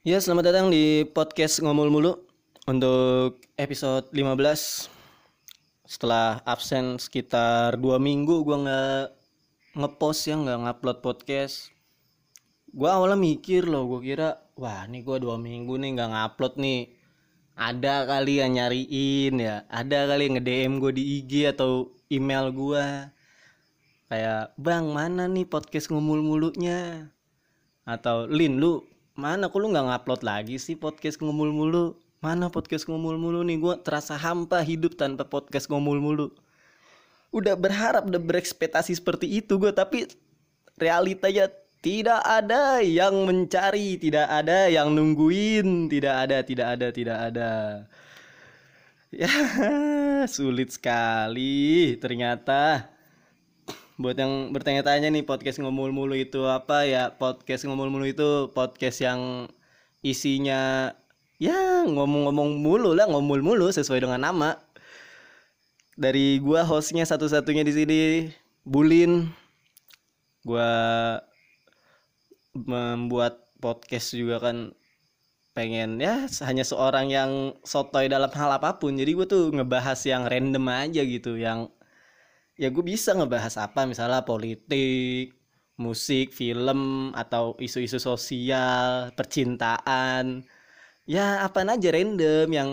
Ya, 0.00 0.16
selamat 0.16 0.48
datang 0.48 0.72
di 0.72 1.04
podcast 1.12 1.60
Ngomul 1.60 1.92
Mulu 1.92 2.24
untuk 2.64 3.36
episode 3.60 4.08
15. 4.16 4.88
Setelah 5.84 6.40
absen 6.48 6.96
sekitar 6.96 7.76
dua 7.76 8.00
minggu 8.00 8.40
gua 8.40 8.64
nggak 8.64 9.04
ngepost 9.76 10.24
ya, 10.24 10.40
nggak 10.40 10.56
ngupload 10.56 10.98
podcast. 11.04 11.68
Gua 12.72 12.96
awalnya 12.96 13.20
mikir 13.20 13.68
loh, 13.68 13.84
gua 13.92 14.00
kira 14.00 14.28
wah 14.56 14.88
nih 14.88 15.04
gua 15.04 15.20
dua 15.20 15.36
minggu 15.36 15.76
nih 15.76 15.92
nggak 15.92 16.10
ngupload 16.16 16.54
nih. 16.56 16.96
Ada 17.60 18.08
kali 18.08 18.40
yang 18.40 18.56
nyariin 18.56 19.36
ya, 19.36 19.68
ada 19.68 20.08
kali 20.08 20.32
yang 20.32 20.40
nge-DM 20.40 20.72
gue 20.80 20.92
di 20.96 21.04
IG 21.20 21.52
atau 21.52 21.92
email 22.08 22.48
gua 22.56 23.12
kayak 24.08 24.56
bang 24.56 24.96
mana 24.96 25.28
nih 25.28 25.44
podcast 25.44 25.92
ngomul 25.92 26.24
mulunya 26.24 27.12
atau 27.84 28.24
Lin 28.24 28.56
lu 28.56 28.89
mana 29.20 29.52
kok 29.52 29.60
lu 29.60 29.68
nggak 29.68 29.84
ngupload 29.84 30.22
lagi 30.24 30.56
sih 30.56 30.80
podcast 30.80 31.20
ngomul 31.20 31.52
mulu? 31.52 32.00
Mana 32.24 32.48
podcast 32.48 32.88
ngomul 32.88 33.20
mulu 33.20 33.44
nih? 33.44 33.60
Gue 33.60 33.76
terasa 33.84 34.16
hampa 34.16 34.64
hidup 34.64 34.96
tanpa 34.96 35.28
podcast 35.28 35.68
ngomul 35.68 36.00
mulu. 36.00 36.32
Udah 37.28 37.52
berharap 37.54 38.08
udah 38.08 38.18
berekspektasi 38.18 38.96
seperti 38.96 39.28
itu 39.28 39.60
gue 39.60 39.76
tapi 39.76 40.08
realitanya 40.80 41.52
tidak 41.84 42.20
ada 42.24 42.80
yang 42.80 43.12
mencari 43.28 44.00
tidak 44.00 44.28
ada 44.28 44.68
yang 44.72 44.92
nungguin 44.96 45.92
tidak 45.92 46.14
ada 46.24 46.36
tidak 46.40 46.66
ada 46.80 46.86
tidak 46.88 47.18
ada. 47.20 47.52
Ya 49.12 49.32
sulit 50.34 50.72
sekali 50.72 51.96
ternyata 52.00 52.88
buat 54.00 54.16
yang 54.16 54.56
bertanya-tanya 54.56 55.12
nih 55.12 55.28
podcast 55.28 55.60
ngomul 55.60 55.92
mulu 55.92 56.16
itu 56.16 56.48
apa? 56.48 56.88
Ya 56.88 57.12
podcast 57.12 57.68
ngomul 57.68 57.92
mulu 57.92 58.08
itu 58.08 58.48
podcast 58.56 59.04
yang 59.04 59.44
isinya 60.00 60.96
ya 61.36 61.84
ngomong-ngomong 61.84 62.64
mulu 62.64 62.96
lah 62.96 63.04
ngomul 63.12 63.44
mulu 63.44 63.68
sesuai 63.68 64.00
dengan 64.00 64.24
nama. 64.24 64.56
Dari 66.00 66.40
gua 66.40 66.64
hostnya 66.64 67.04
satu-satunya 67.04 67.60
di 67.60 67.72
sini 67.76 68.00
Bulin. 68.64 69.28
Gua 70.48 70.72
membuat 72.56 73.52
podcast 73.60 74.16
juga 74.16 74.40
kan 74.40 74.72
pengen 75.52 76.00
ya 76.00 76.24
hanya 76.48 76.64
seorang 76.64 77.12
yang 77.12 77.52
sotoy 77.68 78.08
dalam 78.08 78.32
hal 78.32 78.56
apa 78.56 78.80
pun. 78.80 78.96
Jadi 78.96 79.12
gue 79.12 79.26
tuh 79.28 79.52
ngebahas 79.52 80.00
yang 80.08 80.24
random 80.24 80.64
aja 80.72 81.04
gitu 81.04 81.36
yang 81.36 81.68
ya 82.60 82.68
gue 82.68 82.84
bisa 82.84 83.16
ngebahas 83.16 83.56
apa? 83.56 83.88
Misalnya 83.88 84.20
politik 84.28 85.32
musik 85.80 86.36
film 86.36 87.10
atau 87.16 87.56
isu-isu 87.56 87.96
sosial 87.96 89.16
percintaan. 89.16 90.44
Ya 91.08 91.40
apa 91.40 91.64
aja 91.64 91.88
random 91.88 92.48
yang 92.52 92.70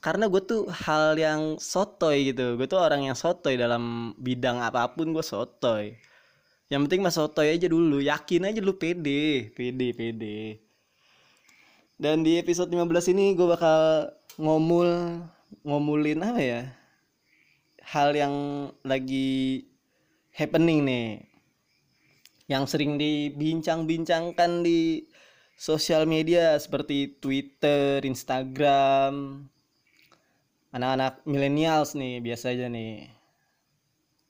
karena 0.00 0.24
gue 0.32 0.40
tuh 0.40 0.64
hal 0.72 1.20
yang 1.20 1.60
sotoy 1.60 2.32
gitu. 2.32 2.56
Gue 2.56 2.64
tuh 2.64 2.80
orang 2.80 3.04
yang 3.12 3.16
sotoy 3.18 3.60
dalam 3.60 4.16
bidang 4.16 4.64
apa 4.64 4.96
pun 4.96 5.12
gue 5.12 5.24
sotoy. 5.24 6.00
Yang 6.72 6.80
penting 6.88 7.00
mas 7.04 7.14
sotoy 7.20 7.52
aja 7.52 7.68
dulu. 7.68 8.00
Yakin 8.00 8.48
aja 8.48 8.60
lu 8.64 8.74
pede. 8.80 9.52
Pede 9.52 9.92
pede. 9.92 10.64
Dan 12.00 12.24
di 12.24 12.40
episode 12.40 12.72
15 12.72 13.12
ini 13.12 13.36
gue 13.36 13.46
bakal 13.48 14.12
ngomul 14.40 15.20
ngomulin 15.64 16.20
apa 16.24 16.40
ya 16.42 16.62
hal 17.86 18.10
yang 18.18 18.34
lagi 18.82 19.62
happening 20.34 20.82
nih 20.82 21.22
yang 22.46 22.66
sering 22.66 22.98
dibincang-bincangkan 22.98 24.62
di 24.62 25.06
sosial 25.58 26.06
media 26.06 26.54
seperti 26.58 27.18
Twitter, 27.18 28.02
Instagram 28.02 29.46
anak-anak 30.76 31.24
millennials 31.24 31.96
nih 31.96 32.20
biasanya 32.20 32.68
nih. 32.68 33.08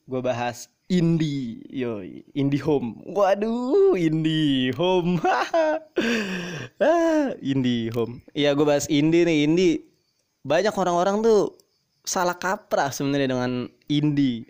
Gue 0.07 0.23
bahas 0.23 0.71
indie 0.87 1.59
yo 1.67 1.99
indie 2.31 2.63
home. 2.63 3.03
Waduh 3.11 3.99
indie 3.99 4.71
home. 4.79 5.19
Ah, 6.77 7.33
indie 7.41 7.89
home. 7.91 8.21
Iya 8.37 8.53
gue 8.53 8.67
bahas 8.69 8.87
indie 8.87 9.25
nih 9.25 9.49
indie 9.49 9.75
banyak 10.45 10.77
orang-orang 10.77 11.25
tuh 11.25 11.57
salah 12.07 12.39
kaprah 12.39 12.95
sebenarnya 12.95 13.35
dengan 13.35 13.67
indie 13.91 14.47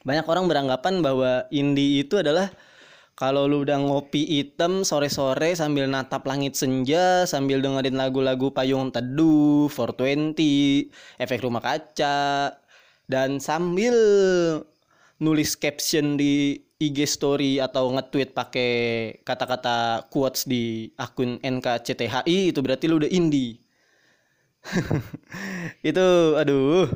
banyak 0.00 0.24
orang 0.24 0.48
beranggapan 0.48 1.04
bahwa 1.04 1.44
indie 1.52 2.00
itu 2.00 2.16
adalah 2.16 2.48
kalau 3.20 3.44
lu 3.44 3.68
udah 3.68 3.76
ngopi 3.76 4.24
hitam 4.24 4.80
sore-sore 4.80 5.52
sambil 5.52 5.84
natap 5.84 6.24
langit 6.24 6.56
senja 6.56 7.28
sambil 7.28 7.60
dengerin 7.60 8.00
lagu-lagu 8.00 8.48
payung 8.48 8.88
teduh 8.88 9.68
420 9.68 10.88
efek 11.20 11.44
rumah 11.44 11.60
kaca 11.60 12.56
dan 13.04 13.36
sambil 13.36 13.92
nulis 15.20 15.52
caption 15.60 16.16
di 16.16 16.64
IG 16.80 17.04
story 17.04 17.60
atau 17.60 17.92
nge-tweet 17.92 18.32
pakai 18.32 18.72
kata-kata 19.20 20.08
quotes 20.08 20.48
di 20.48 20.88
akun 20.96 21.36
NKCTHI 21.44 22.56
itu 22.56 22.64
berarti 22.64 22.88
lu 22.88 22.96
udah 22.96 23.12
indie. 23.12 23.60
itu 25.90 26.06
aduh. 26.36 26.88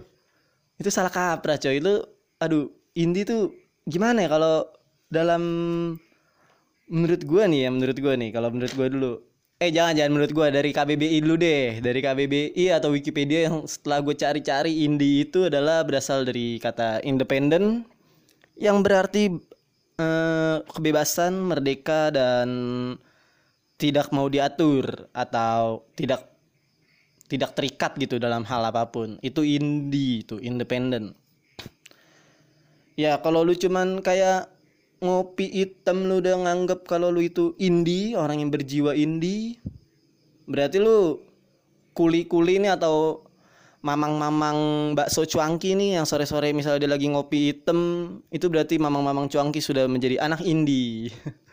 Itu 0.81 0.89
salah 0.91 1.13
kaprah 1.13 1.59
coy. 1.61 1.81
Itu 1.81 2.05
aduh, 2.43 2.71
indie 2.97 3.25
tuh 3.27 3.55
gimana 3.89 4.25
ya 4.25 4.29
kalau 4.33 4.69
dalam 5.09 5.43
menurut 6.91 7.23
gua 7.25 7.49
nih 7.49 7.69
ya, 7.69 7.71
menurut 7.73 7.99
gua 8.01 8.15
nih, 8.19 8.31
kalau 8.35 8.49
menurut 8.53 8.75
gua 8.77 8.89
dulu. 8.91 9.13
Eh 9.63 9.71
jangan 9.71 9.95
jangan 9.97 10.13
menurut 10.19 10.33
gua 10.35 10.47
dari 10.51 10.71
KBBI 10.75 11.19
dulu 11.25 11.37
deh, 11.41 11.79
dari 11.81 12.01
KBBI 12.03 12.65
atau 12.75 12.91
Wikipedia 12.91 13.49
yang 13.49 13.65
setelah 13.71 14.03
gue 14.03 14.13
cari-cari 14.19 14.83
indie 14.83 15.25
itu 15.25 15.47
adalah 15.47 15.87
berasal 15.87 16.27
dari 16.27 16.59
kata 16.59 17.01
independen 17.07 17.87
yang 18.59 18.83
berarti 18.83 19.31
eh, 19.99 20.57
kebebasan, 20.67 21.39
merdeka 21.39 22.11
dan 22.11 22.49
tidak 23.79 24.11
mau 24.11 24.27
diatur 24.27 25.11
atau 25.15 25.87
tidak 25.95 26.34
tidak 27.35 27.59
terikat 27.59 27.93
gitu 27.99 28.23
dalam 28.23 28.47
hal 28.47 28.63
apa 28.71 28.87
pun. 28.89 29.19
Itu 29.21 29.43
indie 29.43 30.23
itu, 30.23 30.39
independen. 30.39 31.19
Ya, 32.95 33.19
kalau 33.19 33.43
lu 33.43 33.59
cuman 33.59 33.99
kayak 34.01 34.47
ngopi 35.03 35.51
hitam 35.51 36.07
lu 36.07 36.23
udah 36.23 36.47
nganggep 36.47 36.87
kalau 36.87 37.11
lu 37.11 37.27
itu 37.27 37.59
indie, 37.59 38.15
orang 38.15 38.39
yang 38.39 38.55
berjiwa 38.55 38.95
indie, 38.95 39.59
berarti 40.47 40.79
lu 40.79 41.19
kuli-kuli 41.95 42.63
nih 42.63 42.79
atau 42.79 43.27
mamang-mamang 43.85 44.93
bakso 44.97 45.29
cuangki 45.29 45.77
nih 45.77 46.01
yang 46.01 46.09
sore-sore 46.09 46.57
misalnya 46.57 46.89
dia 46.89 46.91
lagi 46.97 47.05
ngopi 47.13 47.53
hitam 47.53 47.81
itu 48.33 48.49
berarti 48.49 48.81
mamang-mamang 48.81 49.29
cuangki 49.29 49.61
sudah 49.61 49.85
menjadi 49.85 50.25
anak 50.25 50.41
indie 50.41 51.13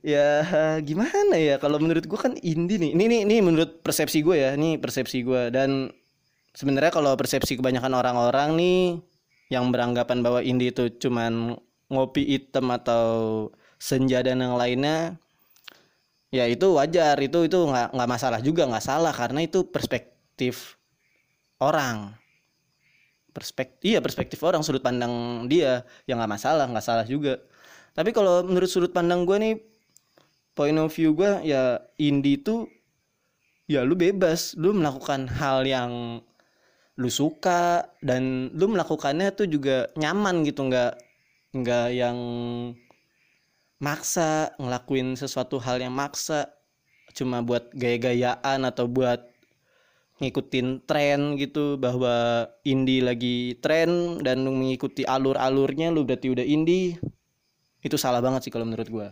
ya 0.00 0.44
gimana 0.80 1.36
ya? 1.36 1.56
Kalau 1.60 1.76
menurut 1.80 2.04
gue 2.04 2.18
kan 2.18 2.34
indie 2.40 2.80
nih. 2.80 2.90
Ini 2.96 3.04
nih 3.06 3.20
ini 3.28 3.36
menurut 3.44 3.84
persepsi 3.84 4.24
gue 4.24 4.36
ya. 4.36 4.50
Ini 4.56 4.80
persepsi 4.80 5.22
gue 5.24 5.52
dan 5.52 5.92
sebenarnya 6.56 6.92
kalau 6.92 7.12
persepsi 7.14 7.56
kebanyakan 7.60 7.94
orang-orang 7.94 8.56
nih 8.58 8.80
yang 9.52 9.68
beranggapan 9.74 10.22
bahwa 10.22 10.40
indie 10.40 10.70
itu 10.70 10.90
cuman 11.02 11.58
ngopi 11.90 12.22
hitam 12.22 12.70
atau 12.70 13.48
senja 13.80 14.22
dan 14.22 14.40
yang 14.40 14.54
lainnya 14.54 15.18
ya 16.34 16.46
itu 16.46 16.66
wajar. 16.74 17.18
Itu 17.20 17.46
itu 17.46 17.58
nggak 17.58 17.94
nggak 17.94 18.10
masalah 18.10 18.40
juga. 18.42 18.66
Nggak 18.66 18.84
salah 18.84 19.12
karena 19.14 19.44
itu 19.44 19.66
perspektif 19.68 20.80
orang. 21.60 22.16
Perspektif 23.30 23.86
iya 23.86 24.02
perspektif 24.02 24.42
orang 24.42 24.64
sudut 24.64 24.82
pandang 24.82 25.46
dia. 25.46 25.86
Ya 26.08 26.18
nggak 26.18 26.30
masalah 26.30 26.66
nggak 26.66 26.86
salah 26.86 27.06
juga. 27.06 27.38
Tapi 27.94 28.14
kalau 28.14 28.46
menurut 28.46 28.70
sudut 28.70 28.94
pandang 28.94 29.26
gue 29.26 29.36
nih 29.38 29.54
point 30.54 30.76
of 30.78 30.90
view 30.92 31.14
gue 31.14 31.46
ya 31.46 31.78
indie 31.96 32.38
itu 32.40 32.66
ya 33.70 33.86
lu 33.86 33.94
bebas. 33.94 34.58
Lu 34.58 34.74
melakukan 34.74 35.30
hal 35.30 35.62
yang 35.62 36.22
lu 36.98 37.08
suka 37.08 37.86
dan 38.02 38.52
lu 38.52 38.66
melakukannya 38.74 39.30
tuh 39.32 39.46
juga 39.46 39.88
nyaman 39.94 40.42
gitu. 40.42 40.66
Nggak 40.66 40.92
nggak 41.54 41.88
yang 41.94 42.18
maksa 43.80 44.54
ngelakuin 44.58 45.14
sesuatu 45.14 45.62
hal 45.62 45.78
yang 45.78 45.94
maksa. 45.94 46.50
Cuma 47.14 47.42
buat 47.42 47.70
gaya-gayaan 47.74 48.62
atau 48.66 48.86
buat 48.86 49.30
ngikutin 50.20 50.84
tren 50.84 51.40
gitu 51.40 51.80
bahwa 51.80 52.44
indie 52.62 53.00
lagi 53.00 53.56
tren 53.64 54.20
dan 54.20 54.44
lu 54.44 54.52
mengikuti 54.52 55.02
alur-alurnya 55.02 55.88
lu 55.90 56.04
berarti 56.04 56.28
udah 56.28 56.44
indie. 56.44 57.00
Itu 57.80 57.96
salah 57.96 58.20
banget 58.20 58.44
sih 58.46 58.52
kalau 58.52 58.68
menurut 58.68 58.88
gua 58.92 59.08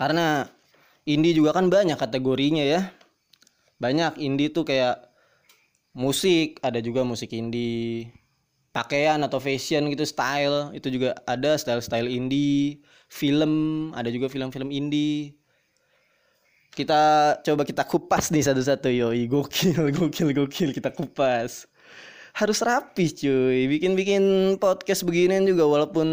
karena 0.00 0.48
indie 1.04 1.36
juga 1.36 1.52
kan 1.52 1.68
banyak 1.68 2.00
kategorinya 2.00 2.64
ya. 2.64 2.88
Banyak 3.76 4.16
indie 4.16 4.48
tuh 4.48 4.64
kayak 4.64 4.96
musik 5.92 6.56
ada 6.64 6.80
juga 6.80 7.04
musik 7.04 7.36
indie 7.36 8.08
pakaian 8.72 9.20
atau 9.20 9.36
fashion 9.36 9.92
gitu 9.92 10.08
style. 10.08 10.72
Itu 10.72 10.88
juga 10.88 11.20
ada 11.28 11.52
style-style 11.60 12.08
indie 12.08 12.80
film 13.12 13.52
ada 13.92 14.08
juga 14.08 14.32
film-film 14.32 14.72
indie. 14.72 15.36
Kita 16.72 17.36
coba 17.44 17.62
kita 17.68 17.84
kupas 17.84 18.32
nih 18.32 18.46
satu-satu 18.48 18.88
yoi. 18.88 19.28
Gokil 19.28 19.84
gokil 20.00 20.32
gokil. 20.32 20.72
Kita 20.72 20.96
kupas 20.96 21.69
harus 22.40 22.64
rapi 22.64 23.12
cuy. 23.12 23.68
Bikin-bikin 23.68 24.56
podcast 24.56 25.04
beginian 25.04 25.44
juga 25.44 25.68
walaupun 25.68 26.08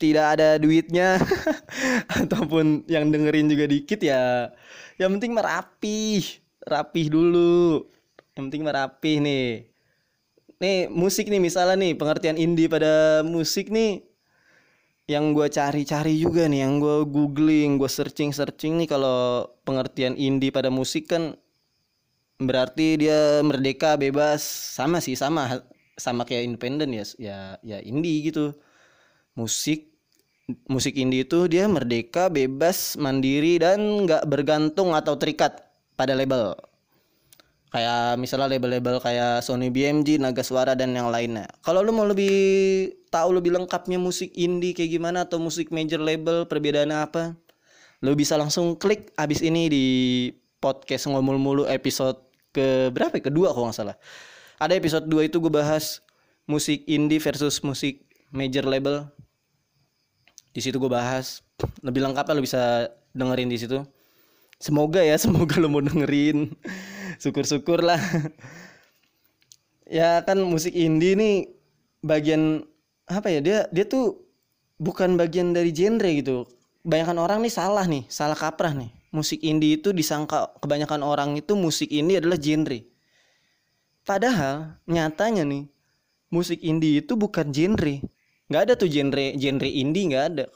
tidak 0.00 0.40
ada 0.40 0.56
duitnya 0.56 1.20
ataupun 2.24 2.88
yang 2.88 3.12
dengerin 3.12 3.52
juga 3.52 3.68
dikit 3.68 4.00
ya 4.00 4.48
yang 4.96 5.20
penting 5.20 5.36
merapi 5.36 6.24
rapih 6.64 7.06
dulu. 7.12 7.84
Yang 8.32 8.42
penting 8.48 8.64
merapi 8.64 9.12
nih. 9.20 9.48
Nih 10.56 10.88
musik 10.88 11.28
nih 11.28 11.40
misalnya 11.44 11.76
nih 11.76 11.92
pengertian 11.92 12.40
indie 12.40 12.72
pada 12.72 13.20
musik 13.20 13.68
nih 13.68 14.00
yang 15.06 15.36
gue 15.36 15.46
cari-cari 15.46 16.18
juga 16.18 16.50
nih 16.50 16.66
yang 16.66 16.82
gue 16.82 17.06
googling 17.06 17.78
gue 17.78 17.86
searching 17.86 18.34
searching 18.34 18.74
nih 18.74 18.90
kalau 18.90 19.46
pengertian 19.62 20.18
indie 20.18 20.50
pada 20.50 20.66
musik 20.66 21.06
kan 21.06 21.38
berarti 22.40 23.00
dia 23.00 23.40
merdeka 23.40 23.96
bebas. 23.96 24.42
Sama 24.76 25.00
sih 25.00 25.16
sama. 25.16 25.64
Sama 25.96 26.28
kayak 26.28 26.44
independen 26.44 26.92
ya 26.92 27.04
ya 27.16 27.38
ya 27.64 27.78
indie 27.80 28.28
gitu. 28.28 28.52
Musik 29.36 29.96
musik 30.70 30.94
indie 30.94 31.26
itu 31.26 31.50
dia 31.50 31.66
merdeka 31.66 32.30
bebas 32.30 32.94
mandiri 33.00 33.58
dan 33.58 34.06
nggak 34.06 34.28
bergantung 34.30 34.94
atau 34.94 35.18
terikat 35.18 35.66
pada 35.98 36.14
label. 36.14 36.54
Kayak 37.74 38.16
misalnya 38.22 38.56
label-label 38.56 39.02
kayak 39.02 39.42
Sony 39.42 39.74
BMG, 39.74 40.22
Naga 40.22 40.46
Suara 40.46 40.78
dan 40.78 40.94
yang 40.94 41.10
lainnya. 41.10 41.50
Kalau 41.66 41.82
lu 41.82 41.90
mau 41.90 42.06
lebih 42.06 42.30
tahu 43.10 43.36
lebih 43.36 43.52
lengkapnya 43.58 43.98
musik 43.98 44.30
indie 44.38 44.72
kayak 44.72 44.96
gimana 44.96 45.26
atau 45.26 45.42
musik 45.42 45.74
major 45.74 45.98
label 45.98 46.46
perbedaannya 46.46 46.98
apa, 47.04 47.34
lu 48.06 48.14
bisa 48.14 48.38
langsung 48.38 48.78
klik 48.78 49.10
abis 49.18 49.42
ini 49.42 49.66
di 49.66 49.84
podcast 50.62 51.10
ngomul 51.10 51.36
mulu 51.36 51.64
episode 51.66 52.16
ke 52.56 52.88
berapa? 52.88 53.12
Ya? 53.20 53.28
Kedua 53.28 53.52
kalau 53.52 53.68
nggak 53.68 53.76
salah. 53.76 53.96
Ada 54.56 54.72
episode 54.80 55.04
2 55.04 55.28
itu 55.28 55.36
gue 55.36 55.52
bahas 55.52 56.00
musik 56.48 56.88
indie 56.88 57.20
versus 57.20 57.60
musik 57.60 58.08
major 58.32 58.64
label. 58.64 59.04
Di 60.56 60.64
situ 60.64 60.80
gue 60.80 60.88
bahas 60.88 61.44
lebih 61.84 62.00
lengkap 62.00 62.24
lu 62.32 62.40
bisa 62.40 62.88
dengerin 63.12 63.52
di 63.52 63.60
situ. 63.60 63.84
Semoga 64.56 65.04
ya, 65.04 65.20
semoga 65.22 65.60
lo 65.60 65.68
mau 65.68 65.84
dengerin 65.84 66.56
syukur-syukur 67.20 67.84
lah 67.84 68.00
ya 69.86 70.22
kan 70.26 70.42
musik 70.42 70.74
indie 70.74 71.14
nih 71.14 71.36
bagian 72.02 72.66
apa 73.06 73.30
ya 73.30 73.40
dia 73.40 73.58
dia 73.70 73.86
tuh 73.86 74.26
bukan 74.82 75.14
bagian 75.14 75.54
dari 75.54 75.70
genre 75.70 76.10
gitu 76.10 76.44
kebanyakan 76.82 77.18
orang 77.22 77.38
nih 77.42 77.54
salah 77.54 77.86
nih 77.86 78.04
salah 78.10 78.34
kaprah 78.34 78.74
nih 78.74 78.90
musik 79.14 79.40
indie 79.42 79.78
itu 79.78 79.90
disangka 79.94 80.54
kebanyakan 80.62 81.02
orang 81.02 81.38
itu 81.38 81.54
musik 81.54 81.90
indie 81.90 82.18
adalah 82.18 82.38
genre 82.38 82.78
padahal 84.06 84.78
nyatanya 84.86 85.42
nih 85.46 85.64
musik 86.30 86.62
indie 86.62 87.02
itu 87.02 87.14
bukan 87.14 87.50
genre 87.50 88.02
nggak 88.46 88.62
ada 88.62 88.74
tuh 88.78 88.90
genre 88.90 89.34
genre 89.38 89.68
indie 89.68 90.06
nggak 90.10 90.24
ada 90.34 90.46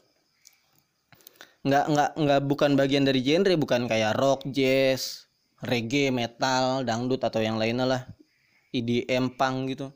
nggak 1.60 1.84
nggak 1.92 2.10
nggak 2.16 2.40
bukan 2.48 2.70
bagian 2.78 3.04
dari 3.04 3.20
genre 3.20 3.54
bukan 3.60 3.84
kayak 3.84 4.16
rock 4.16 4.48
jazz 4.48 5.30
reggae, 5.60 6.08
metal, 6.08 6.84
dangdut 6.84 7.20
atau 7.20 7.40
yang 7.40 7.60
lainnya 7.60 7.84
lah. 7.84 8.02
EDM 8.70 9.34
punk 9.34 9.74
gitu. 9.76 9.92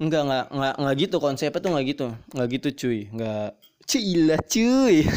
Enggak, 0.00 0.22
enggak, 0.26 0.46
enggak, 0.50 0.74
enggak 0.80 0.94
gitu 0.98 1.16
konsepnya 1.20 1.60
tuh 1.60 1.70
enggak 1.74 1.86
gitu. 1.92 2.06
Enggak 2.34 2.48
gitu 2.58 2.68
cuy, 2.84 3.00
enggak 3.12 3.48
Cila 3.82 4.38
cuy. 4.46 4.96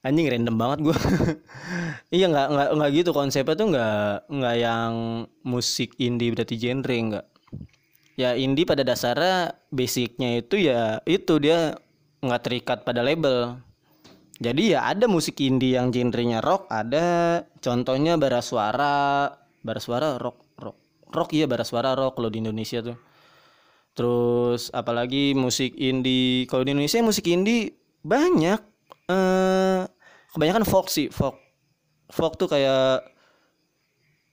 Anjing 0.00 0.32
random 0.32 0.56
banget 0.56 0.78
gue. 0.88 0.96
iya 2.16 2.26
enggak, 2.32 2.46
enggak, 2.48 2.68
enggak 2.72 2.90
gitu 2.96 3.10
konsepnya 3.12 3.54
tuh 3.54 3.66
enggak, 3.68 4.12
enggak 4.32 4.56
yang 4.56 4.92
musik 5.44 5.92
indie 6.00 6.32
berarti 6.32 6.54
genre 6.56 6.96
enggak. 6.96 7.26
Ya 8.16 8.36
indie 8.36 8.64
pada 8.64 8.84
dasarnya 8.84 9.56
basicnya 9.68 10.40
itu 10.40 10.56
ya 10.60 11.04
itu 11.04 11.36
dia 11.40 11.76
nggak 12.20 12.42
terikat 12.44 12.78
pada 12.84 13.00
label 13.00 13.60
jadi 14.40 14.62
ya 14.72 14.80
ada 14.88 15.04
musik 15.04 15.36
indie 15.44 15.76
yang 15.76 15.92
genrenya 15.92 16.40
rock, 16.40 16.64
ada 16.72 17.44
contohnya 17.60 18.16
bara 18.16 18.40
suara, 18.40 19.28
bara 19.60 19.80
suara 19.84 20.16
rock, 20.16 20.56
rock, 20.56 20.80
rock 21.12 21.30
iya 21.36 21.44
bara 21.44 21.60
suara 21.60 21.92
rock 21.92 22.16
kalau 22.16 22.32
di 22.32 22.40
Indonesia 22.40 22.80
tuh. 22.80 22.96
Terus 23.92 24.72
apalagi 24.72 25.36
musik 25.36 25.76
indie, 25.76 26.48
kalau 26.48 26.64
di 26.64 26.72
Indonesia 26.72 27.04
musik 27.04 27.28
indie 27.28 27.76
banyak. 28.00 28.64
Eh, 29.10 29.80
kebanyakan 30.30 30.62
folk 30.62 30.86
sih, 30.86 31.10
folk. 31.10 31.34
Folk 32.10 32.38
tuh 32.38 32.46
kayak 32.50 33.02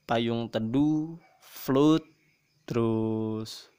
payung 0.08 0.48
teduh, 0.48 1.18
flute, 1.42 2.06
terus 2.68 3.70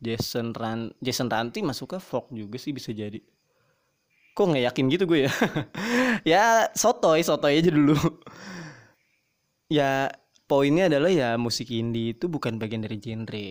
Jason 0.00 0.52
Ran 0.54 0.92
Jason 1.02 1.28
Ranti 1.32 1.60
masuk 1.64 1.96
ke 1.96 1.98
folk 1.98 2.30
juga 2.30 2.56
sih 2.60 2.72
bisa 2.76 2.92
jadi. 2.94 3.18
Kok 4.36 4.46
nggak 4.52 4.64
yakin 4.68 4.84
gitu 4.92 5.04
gue 5.08 5.20
ya? 5.26 5.32
Ya 6.32 6.44
sotoy 6.76 7.24
sotoy 7.24 7.60
aja 7.60 7.70
dulu. 7.72 7.96
Ya 9.70 10.10
poinnya 10.50 10.86
adalah 10.90 11.10
ya 11.10 11.34
musik 11.38 11.70
indie 11.70 12.14
itu 12.14 12.26
bukan 12.30 12.58
bagian 12.60 12.82
dari 12.84 12.98
genre. 13.02 13.48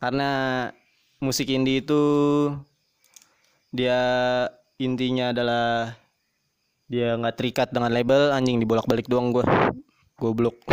Karena 0.00 0.30
musik 1.24 1.48
indie 1.50 1.80
itu 1.82 2.02
dia 3.74 3.98
intinya 4.78 5.30
adalah 5.30 5.94
dia 6.90 7.16
nggak 7.16 7.36
terikat 7.38 7.68
dengan 7.72 7.90
label 7.90 8.34
anjing 8.34 8.60
dibolak-balik 8.60 9.08
doang 9.08 9.32
gue 9.32 9.44
goblok. 10.18 10.56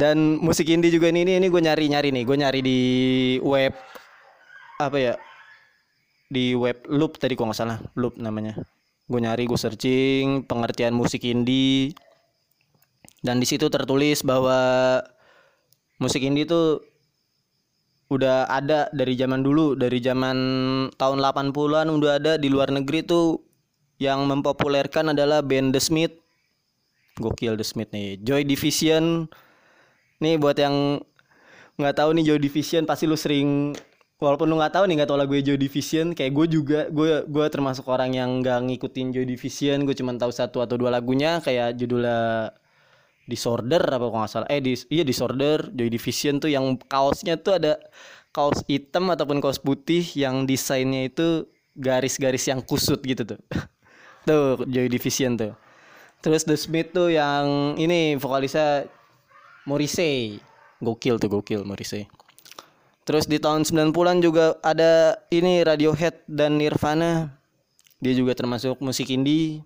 Dan 0.00 0.38
musik 0.38 0.70
indie 0.70 0.94
juga 0.94 1.10
ini 1.10 1.26
ini 1.26 1.46
gue 1.50 1.62
nyari 1.62 1.90
nyari 1.90 2.08
nih. 2.14 2.24
Gue 2.24 2.36
nyari 2.38 2.60
di 2.62 2.80
web 3.42 3.74
apa 4.80 4.96
ya 4.96 5.14
di 6.30 6.54
web 6.56 6.86
loop 6.88 7.18
tadi 7.18 7.34
kok 7.34 7.44
nggak 7.44 7.58
salah. 7.58 7.78
Loop 7.98 8.16
namanya. 8.16 8.54
Gue 9.10 9.20
nyari 9.20 9.50
gue 9.50 9.58
searching 9.58 10.46
pengertian 10.46 10.94
musik 10.94 11.26
indie. 11.26 11.92
Dan 13.20 13.36
di 13.42 13.44
situ 13.44 13.68
tertulis 13.68 14.24
bahwa 14.24 14.56
musik 16.00 16.24
indie 16.24 16.48
itu 16.48 16.80
udah 18.10 18.50
ada 18.50 18.90
dari 18.90 19.14
zaman 19.14 19.40
dulu 19.40 19.78
dari 19.78 20.02
zaman 20.02 20.36
tahun 20.98 21.18
80-an 21.22 21.86
udah 21.94 22.12
ada 22.18 22.32
di 22.36 22.50
luar 22.50 22.74
negeri 22.74 23.06
tuh. 23.06 23.38
Yang 24.00 24.32
mempopulerkan 24.32 25.12
adalah 25.12 25.44
band 25.44 25.76
The 25.76 25.80
Smith. 25.80 26.16
Gokil 27.20 27.60
The 27.60 27.66
Smith 27.68 27.92
nih. 27.92 28.16
Joy 28.24 28.48
Division. 28.48 29.28
Nih 30.24 30.40
buat 30.40 30.56
yang 30.56 31.04
nggak 31.76 31.96
tahu 31.96 32.16
nih 32.16 32.24
Joy 32.32 32.40
Division 32.40 32.88
pasti 32.88 33.04
lu 33.04 33.16
sering 33.16 33.76
walaupun 34.20 34.48
lu 34.52 34.60
nggak 34.60 34.76
tahu 34.76 34.84
nih 34.84 34.94
nggak 35.00 35.10
tahu 35.10 35.18
lagu 35.18 35.32
Joy 35.32 35.56
Division 35.56 36.12
kayak 36.12 36.32
gue 36.36 36.46
juga 36.60 36.80
gue 36.92 37.24
gue 37.24 37.46
termasuk 37.48 37.88
orang 37.88 38.12
yang 38.12 38.44
nggak 38.44 38.68
ngikutin 38.68 39.16
Joy 39.16 39.24
Division 39.24 39.88
gue 39.88 39.96
cuma 39.96 40.12
tahu 40.20 40.28
satu 40.28 40.60
atau 40.60 40.76
dua 40.76 40.92
lagunya 40.92 41.40
kayak 41.40 41.80
judulnya 41.80 42.52
Disorder 43.30 43.78
apa 43.78 44.10
kok 44.10 44.18
nggak 44.18 44.32
salah. 44.34 44.48
Eh 44.50 44.58
di, 44.58 44.74
iya 44.90 45.06
Disorder 45.06 45.70
Joy 45.70 45.86
Division 45.86 46.42
tuh 46.42 46.50
yang 46.50 46.74
kaosnya 46.90 47.38
tuh 47.38 47.62
ada 47.62 47.78
kaos 48.34 48.66
hitam 48.66 49.06
ataupun 49.14 49.38
kaos 49.38 49.62
putih 49.62 50.02
yang 50.18 50.50
desainnya 50.50 51.06
itu 51.06 51.46
garis-garis 51.78 52.50
yang 52.50 52.60
kusut 52.66 52.98
gitu 53.06 53.22
tuh. 53.22 53.40
Tuh 54.28 54.68
Joy 54.68 54.92
Division 54.92 55.40
tuh. 55.40 55.56
Terus 56.20 56.44
The 56.44 56.52
Smith 56.52 56.92
tuh 56.92 57.08
yang 57.08 57.72
ini 57.80 58.20
vokalisnya 58.20 58.84
Morrissey. 59.64 60.36
Gokil 60.84 61.16
tuh 61.16 61.32
gokil 61.32 61.64
Morrissey. 61.64 62.04
Terus 63.08 63.24
di 63.24 63.40
tahun 63.40 63.64
90-an 63.64 64.20
juga 64.20 64.60
ada 64.60 65.16
ini 65.32 65.64
Radiohead 65.64 66.28
dan 66.28 66.60
Nirvana. 66.60 67.32
Dia 68.04 68.12
juga 68.12 68.36
termasuk 68.36 68.76
musik 68.84 69.08
indie. 69.08 69.64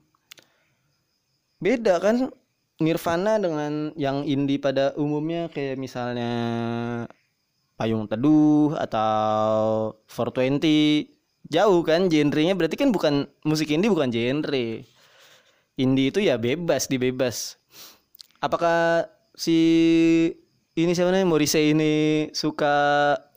Beda 1.59 1.99
kan 1.99 2.31
Nirvana 2.85 3.41
dengan 3.41 3.91
yang 3.97 4.29
indie 4.29 4.61
pada 4.61 4.93
umumnya 5.01 5.49
kayak 5.49 5.81
misalnya 5.81 6.33
Payung 7.75 8.07
Teduh 8.07 8.77
atau 8.79 9.97
420 10.07 11.11
jauh 11.49 11.81
kan 11.85 12.09
genrenya 12.09 12.55
berarti 12.57 12.77
kan 12.79 12.93
bukan 12.93 13.27
musik 13.43 13.73
indie 13.73 13.91
bukan 13.91 14.13
genre. 14.13 14.85
Indie 15.75 16.15
itu 16.15 16.23
ya 16.23 16.39
bebas 16.39 16.87
dibebas 16.87 17.59
apakah 18.45 19.09
si 19.33 19.59
ini 20.77 20.93
siapa 20.93 21.09
namanya 21.09 21.31
Morrissey 21.33 21.73
ini 21.73 22.29
suka 22.37 22.75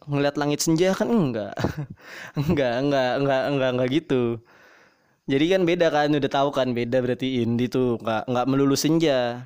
ngeliat 0.10 0.36
langit 0.36 0.60
senja? 0.60 0.92
Kan 0.92 1.08
enggak. 1.08 1.56
Enggak 2.39 2.74
enggak 2.84 3.12
enggak 3.24 3.44
enggak 3.50 3.70
enggak 3.74 3.89
gitu 3.94 4.24
jadi 5.27 5.46
kan 5.57 5.62
beda 5.67 5.88
kan 5.91 6.10
udah 6.15 6.31
tahu 6.31 6.50
kan 6.55 6.72
beda 6.72 7.03
berarti 7.03 7.43
indie 7.43 7.67
tuh 7.67 8.00
enggak 8.00 8.24
enggak 8.25 8.48
melulu 8.48 8.75
senja 8.79 9.43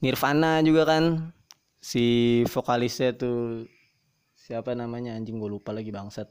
Nirvana 0.00 0.64
juga 0.64 0.88
kan 0.88 1.34
si 1.82 2.40
vokalisnya 2.48 3.12
tuh 3.18 3.68
siapa 4.38 4.72
namanya 4.72 5.12
anjing 5.12 5.36
gue 5.36 5.50
lupa 5.50 5.74
lagi 5.74 5.92
bangsat 5.92 6.30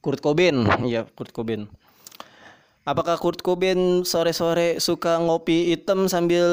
Kurt 0.00 0.24
Cobain 0.24 0.64
iya 0.88 1.04
Kurt 1.04 1.34
Cobain 1.34 1.68
apakah 2.86 3.18
Kurt 3.18 3.42
Cobain 3.42 4.02
sore-sore 4.06 4.78
suka 4.78 5.18
ngopi 5.18 5.74
hitam 5.74 6.06
sambil 6.08 6.46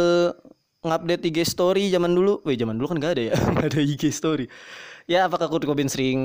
ngupdate 0.85 1.27
IG 1.27 1.43
story 1.43 1.91
zaman 1.91 2.15
dulu? 2.15 2.39
Weh 2.47 2.55
zaman 2.55 2.79
dulu 2.79 2.95
kan 2.95 2.97
gak 3.03 3.13
ada 3.19 3.23
ya, 3.31 3.35
gak 3.55 3.67
ada 3.75 3.79
IG 3.83 4.03
story. 4.15 4.47
Ya 5.09 5.25
apakah 5.25 5.49
Kurt 5.49 5.65
Cobain 5.65 5.89
sering 5.89 6.21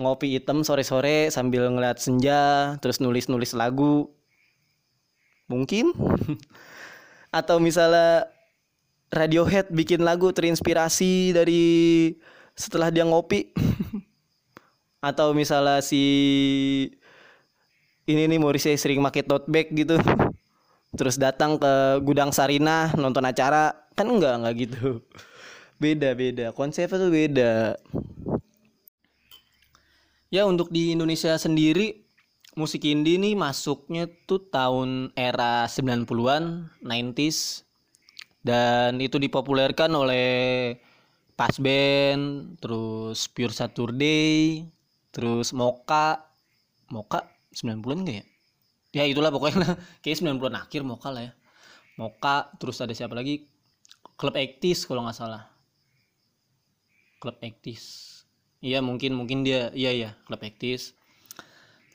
ngopi 0.00 0.40
hitam 0.40 0.64
sore-sore 0.64 1.28
sambil 1.28 1.68
ngeliat 1.68 2.00
senja, 2.00 2.72
terus 2.80 2.96
nulis-nulis 2.96 3.52
lagu? 3.52 4.08
Mungkin. 5.52 5.92
Atau 7.38 7.60
misalnya 7.60 8.32
Radiohead 9.12 9.68
bikin 9.68 10.00
lagu 10.00 10.32
terinspirasi 10.32 11.36
dari 11.36 11.64
setelah 12.56 12.88
dia 12.88 13.04
ngopi. 13.04 13.52
Atau 15.12 15.36
misalnya 15.36 15.84
si 15.84 16.02
ini 18.08 18.22
nih 18.30 18.40
Morrissey 18.40 18.80
sering 18.80 19.04
make 19.04 19.26
tote 19.26 19.50
bag 19.50 19.68
gitu 19.74 19.98
terus 20.98 21.18
datang 21.18 21.58
ke 21.58 22.00
gudang 22.06 22.30
Sarina 22.30 22.94
nonton 22.94 23.26
acara 23.26 23.74
kan 23.98 24.06
enggak 24.06 24.34
enggak 24.40 24.54
gitu 24.56 25.02
beda 25.76 26.16
beda. 26.16 26.46
Konsepnya 26.52 26.96
tuh 26.96 27.12
beda. 27.12 27.52
Ya 30.32 30.42
untuk 30.44 30.74
di 30.74 30.92
Indonesia 30.92 31.38
sendiri 31.38 32.02
musik 32.56 32.88
indie 32.88 33.20
nih 33.20 33.36
masuknya 33.36 34.08
tuh 34.24 34.40
tahun 34.48 35.12
era 35.12 35.68
90-an 35.68 36.72
90s 36.80 37.62
dan 38.40 38.96
itu 38.98 39.20
dipopulerkan 39.20 39.92
oleh 39.92 40.28
Pas 41.36 41.52
Band, 41.60 42.56
terus 42.64 43.28
Pure 43.28 43.52
Saturday, 43.52 44.64
terus 45.12 45.52
Moka. 45.52 46.24
Moka 46.88 47.28
90-an 47.52 47.98
enggak 48.06 48.16
ya? 48.22 48.24
ya 48.96 49.04
itulah 49.04 49.28
pokoknya. 49.28 49.76
Kayak 50.02 50.24
90-an 50.24 50.54
akhir 50.64 50.80
Moka 50.86 51.12
lah 51.12 51.28
ya. 51.28 51.32
Moka 52.00 52.48
terus 52.56 52.80
ada 52.80 52.96
siapa 52.96 53.12
lagi? 53.12 53.44
Klub 54.16 54.32
Ektis 54.32 54.88
kalau 54.88 55.04
nggak 55.04 55.18
salah 55.18 55.55
klub 57.22 57.36
Ektis 57.42 58.12
iya 58.60 58.84
mungkin 58.84 59.14
mungkin 59.16 59.42
dia 59.42 59.72
iya 59.76 59.92
iya 59.92 60.10
klub 60.28 60.42
Ektis 60.42 60.96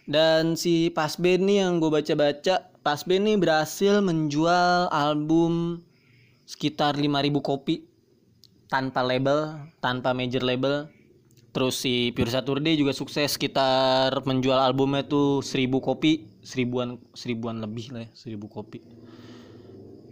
dan 0.09 0.57
si 0.57 0.89
Pasben 0.91 1.45
nih 1.45 1.65
yang 1.65 1.77
gue 1.77 1.91
baca-baca 1.93 2.69
Pasben 2.81 3.29
nih 3.29 3.37
berhasil 3.37 4.01
menjual 4.01 4.89
album 4.89 5.85
sekitar 6.49 6.97
5000 6.97 7.41
kopi 7.41 7.85
tanpa 8.67 9.05
label 9.05 9.61
tanpa 9.79 10.11
major 10.11 10.41
label 10.41 10.89
Terus 11.51 11.83
si 11.83 12.15
Pure 12.15 12.31
Saturday 12.31 12.79
juga 12.79 12.95
sukses 12.95 13.35
sekitar 13.35 14.23
menjual 14.23 14.55
albumnya 14.55 15.03
tuh 15.03 15.43
seribu 15.43 15.83
kopi, 15.83 16.23
seribuan 16.39 16.95
seribuan 17.11 17.59
lebih 17.59 17.91
lah 17.91 18.07
ya, 18.07 18.09
seribu 18.15 18.47
kopi. 18.47 18.79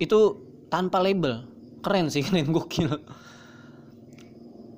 Itu 0.03 0.43
tanpa 0.67 0.99
label, 0.99 1.47
keren 1.79 2.11
sih 2.11 2.23
keren 2.27 2.51
gokil. 2.51 2.91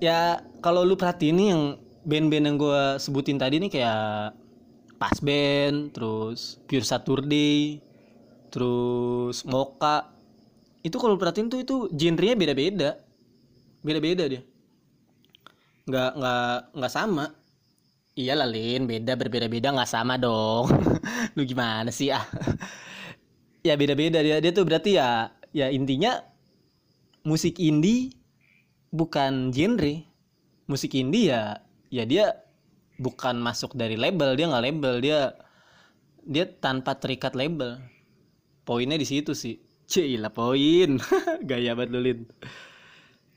Ya 0.02 0.42
kalau 0.66 0.82
lu 0.82 0.98
perhatiin 0.98 1.36
nih 1.38 1.48
yang 1.54 1.64
band-band 2.02 2.46
yang 2.50 2.58
gue 2.58 2.82
sebutin 2.98 3.38
tadi 3.38 3.62
nih 3.62 3.70
kayak 3.70 4.34
Pas 4.98 5.18
Band, 5.22 5.94
terus 5.94 6.58
Pure 6.66 6.86
Saturday, 6.86 7.82
terus 8.50 9.46
Moka. 9.46 10.10
Itu 10.82 10.98
kalau 10.98 11.18
perhatiin 11.22 11.50
tuh 11.50 11.62
itu 11.62 11.76
genrenya 11.94 12.34
beda-beda. 12.38 12.98
Beda-beda 13.86 14.26
dia 14.26 14.42
nggak 15.90 16.12
nggak 16.18 16.56
nggak 16.78 16.94
sama 16.94 17.26
iya 18.14 18.38
lah 18.38 18.46
Lin 18.46 18.86
beda 18.86 19.18
berbeda-beda 19.18 19.74
nggak 19.74 19.90
sama 19.90 20.16
dong 20.22 20.70
lu 21.36 21.42
gimana 21.44 21.90
sih 21.90 22.14
ah 22.14 22.26
ya 23.68 23.74
beda-beda 23.78 24.22
dia 24.22 24.38
dia 24.38 24.52
tuh 24.54 24.66
berarti 24.66 24.98
ya 24.98 25.34
ya 25.52 25.68
intinya 25.74 26.22
musik 27.26 27.58
indie 27.58 28.14
bukan 28.92 29.50
genre. 29.56 30.06
Musik 30.68 30.96
indie 30.96 31.34
ya 31.34 31.60
ya 31.92 32.04
dia 32.08 32.26
bukan 33.02 33.42
masuk 33.42 33.76
dari 33.76 34.00
label 34.00 34.38
dia 34.40 34.48
nggak 34.48 34.64
label 34.64 34.94
dia 35.04 35.20
dia 36.24 36.46
tanpa 36.48 36.96
terikat 37.00 37.34
label. 37.34 37.82
Poinnya 38.64 38.96
di 38.96 39.08
situ 39.08 39.34
sih. 39.34 39.58
Cila 39.90 40.32
poin. 40.32 41.02
Gaya 41.50 41.76
banget 41.76 41.92
lulin 41.92 42.20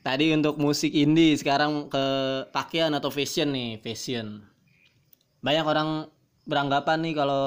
Tadi 0.05 0.37
untuk 0.37 0.61
musik 0.61 0.93
indie, 0.93 1.33
sekarang 1.33 1.89
ke 1.89 2.05
pakaian 2.53 2.93
atau 2.93 3.09
fashion 3.09 3.49
nih, 3.49 3.81
fashion. 3.81 4.45
Banyak 5.41 5.65
orang 5.65 5.89
beranggapan 6.45 7.01
nih 7.01 7.13
kalau 7.17 7.45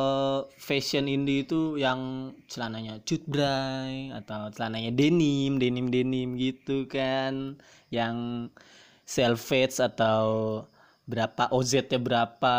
fashion 0.58 1.06
indie 1.06 1.46
itu 1.46 1.78
yang 1.78 2.34
celananya 2.50 2.98
cut 3.06 3.22
bray 3.30 4.10
atau 4.10 4.50
celananya 4.50 4.90
denim, 4.90 5.62
denim 5.62 5.86
denim 5.86 6.34
gitu 6.34 6.90
kan, 6.90 7.54
yang 7.94 8.50
selvedge 9.06 9.78
atau 9.78 10.26
berapa 11.08 11.48
OZ-nya 11.48 11.96
berapa 11.96 12.56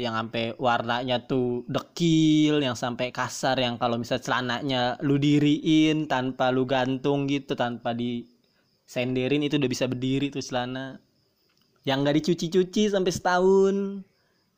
yang 0.00 0.16
sampai 0.16 0.56
warnanya 0.56 1.20
tuh 1.28 1.68
dekil 1.68 2.64
yang 2.64 2.72
sampai 2.72 3.12
kasar 3.12 3.60
yang 3.60 3.76
kalau 3.76 4.00
misalnya 4.00 4.24
celananya 4.24 4.82
lu 5.04 5.20
diriin 5.20 6.08
tanpa 6.08 6.48
lu 6.48 6.64
gantung 6.64 7.28
gitu 7.28 7.52
tanpa 7.52 7.92
di 7.92 8.24
senderin 8.88 9.44
itu 9.44 9.60
udah 9.60 9.70
bisa 9.70 9.84
berdiri 9.84 10.32
tuh 10.32 10.40
celana. 10.40 10.96
Yang 11.84 11.98
nggak 12.00 12.16
dicuci-cuci 12.24 12.82
sampai 12.88 13.12
setahun 13.12 13.76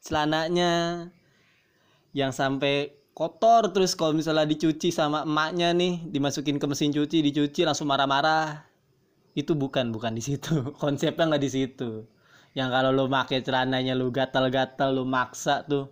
celananya 0.02 0.72
yang 2.12 2.32
sampai 2.32 2.92
kotor 3.12 3.72
terus 3.72 3.92
kalau 3.92 4.16
misalnya 4.16 4.48
dicuci 4.48 4.88
sama 4.88 5.24
emaknya 5.24 5.76
nih 5.76 6.08
dimasukin 6.08 6.56
ke 6.56 6.64
mesin 6.64 6.92
cuci 6.92 7.20
dicuci 7.24 7.60
langsung 7.64 7.88
marah-marah. 7.88 8.68
Itu 9.32 9.56
bukan 9.56 9.92
bukan 9.92 10.12
di 10.12 10.22
situ. 10.24 10.68
Konsepnya 10.82 11.28
nggak 11.28 11.44
di 11.44 11.50
situ. 11.52 11.90
Yang 12.52 12.68
kalau 12.68 12.90
lo 12.92 13.04
pakai 13.08 13.40
celananya 13.40 13.96
lo 13.96 14.12
gatal-gatal 14.12 14.92
lo 14.92 15.08
maksa 15.08 15.64
tuh 15.64 15.88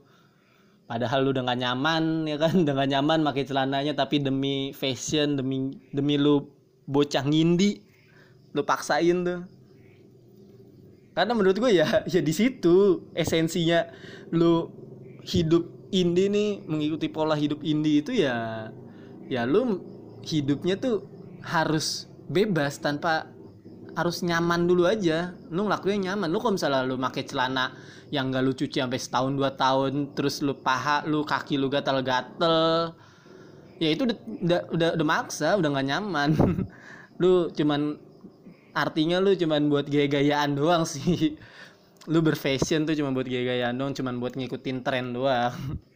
padahal 0.85 1.23
lu 1.23 1.31
udah 1.33 1.47
gak 1.49 1.61
nyaman 1.61 2.05
ya 2.31 2.37
kan? 2.37 2.53
Gak 2.69 2.89
nyaman 2.93 3.25
pakai 3.25 3.45
celananya 3.49 3.97
tapi 3.97 4.21
demi 4.21 4.77
fashion 4.77 5.41
demi 5.41 5.73
demi 5.93 6.21
lu 6.21 6.53
bocah 6.85 7.25
ngindi 7.25 7.81
lu 8.53 8.61
paksain 8.61 9.25
tuh. 9.25 9.41
Karena 11.17 11.33
menurut 11.33 11.57
gue 11.57 11.73
ya 11.73 12.05
ya 12.13 12.21
di 12.21 12.33
situ 12.37 13.09
esensinya 13.17 13.89
lu 14.37 14.69
hidup 15.25 15.80
indie 15.91 16.31
nih 16.31 16.49
mengikuti 16.67 17.11
pola 17.11 17.35
hidup 17.35 17.63
indie 17.67 18.03
itu 18.03 18.15
ya 18.15 18.71
ya 19.31 19.47
lu 19.47 19.83
hidupnya 20.27 20.79
tuh 20.79 21.07
harus 21.43 22.11
bebas 22.31 22.79
tanpa 22.79 23.31
harus 23.95 24.23
nyaman 24.23 24.71
dulu 24.71 24.87
aja. 24.87 25.35
Lu 25.51 25.67
ngelakuin 25.67 26.07
nyaman. 26.07 26.31
Lu 26.31 26.39
kalau 26.39 26.55
misalnya 26.55 26.87
lu 26.87 26.95
pakai 26.99 27.27
celana 27.27 27.75
yang 28.11 28.31
gak 28.31 28.43
lu 28.43 28.53
cuci 28.55 28.83
sampai 28.83 28.99
setahun 28.99 29.33
dua 29.35 29.55
tahun 29.55 30.15
terus 30.19 30.43
lu 30.43 30.59
paha 30.59 31.07
lu 31.07 31.23
kaki 31.23 31.55
lu 31.55 31.71
gatal-gatal 31.71 32.99
ya 33.79 33.89
itu 33.95 34.03
udah 34.03 34.19
udah 34.19 34.61
udah, 34.75 34.89
udah 34.99 35.07
maksa 35.07 35.59
udah 35.59 35.69
gak 35.75 35.87
nyaman. 35.89 36.31
Lu 37.21 37.53
cuman 37.53 38.01
artinya 38.73 39.21
lu 39.21 39.37
cuman 39.37 39.69
buat 39.69 39.85
gaya-gayaan 39.93 40.57
doang 40.57 40.89
sih 40.89 41.37
lu 42.11 42.19
berfashion 42.27 42.83
tuh 42.83 42.99
cuma 42.99 43.15
buat 43.15 43.31
gaya-gayaan 43.31 43.79
doang 43.79 43.95
cuman 43.95 44.19
buat 44.19 44.35
ngikutin 44.35 44.83
tren 44.83 45.15
doang. 45.15 45.55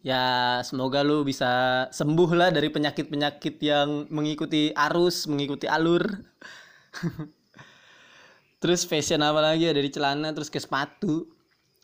Ya 0.00 0.56
semoga 0.64 1.04
lu 1.04 1.28
bisa 1.28 1.84
sembuh 1.92 2.32
lah 2.32 2.48
dari 2.48 2.72
penyakit-penyakit 2.72 3.60
yang 3.60 4.08
mengikuti 4.08 4.72
arus 4.72 5.28
mengikuti 5.28 5.68
alur. 5.68 6.00
Terus 8.64 8.88
fashion 8.88 9.20
apa 9.20 9.44
lagi? 9.44 9.68
Ya 9.68 9.76
dari 9.76 9.92
celana 9.92 10.32
terus 10.32 10.48
ke 10.48 10.56
sepatu. 10.56 11.28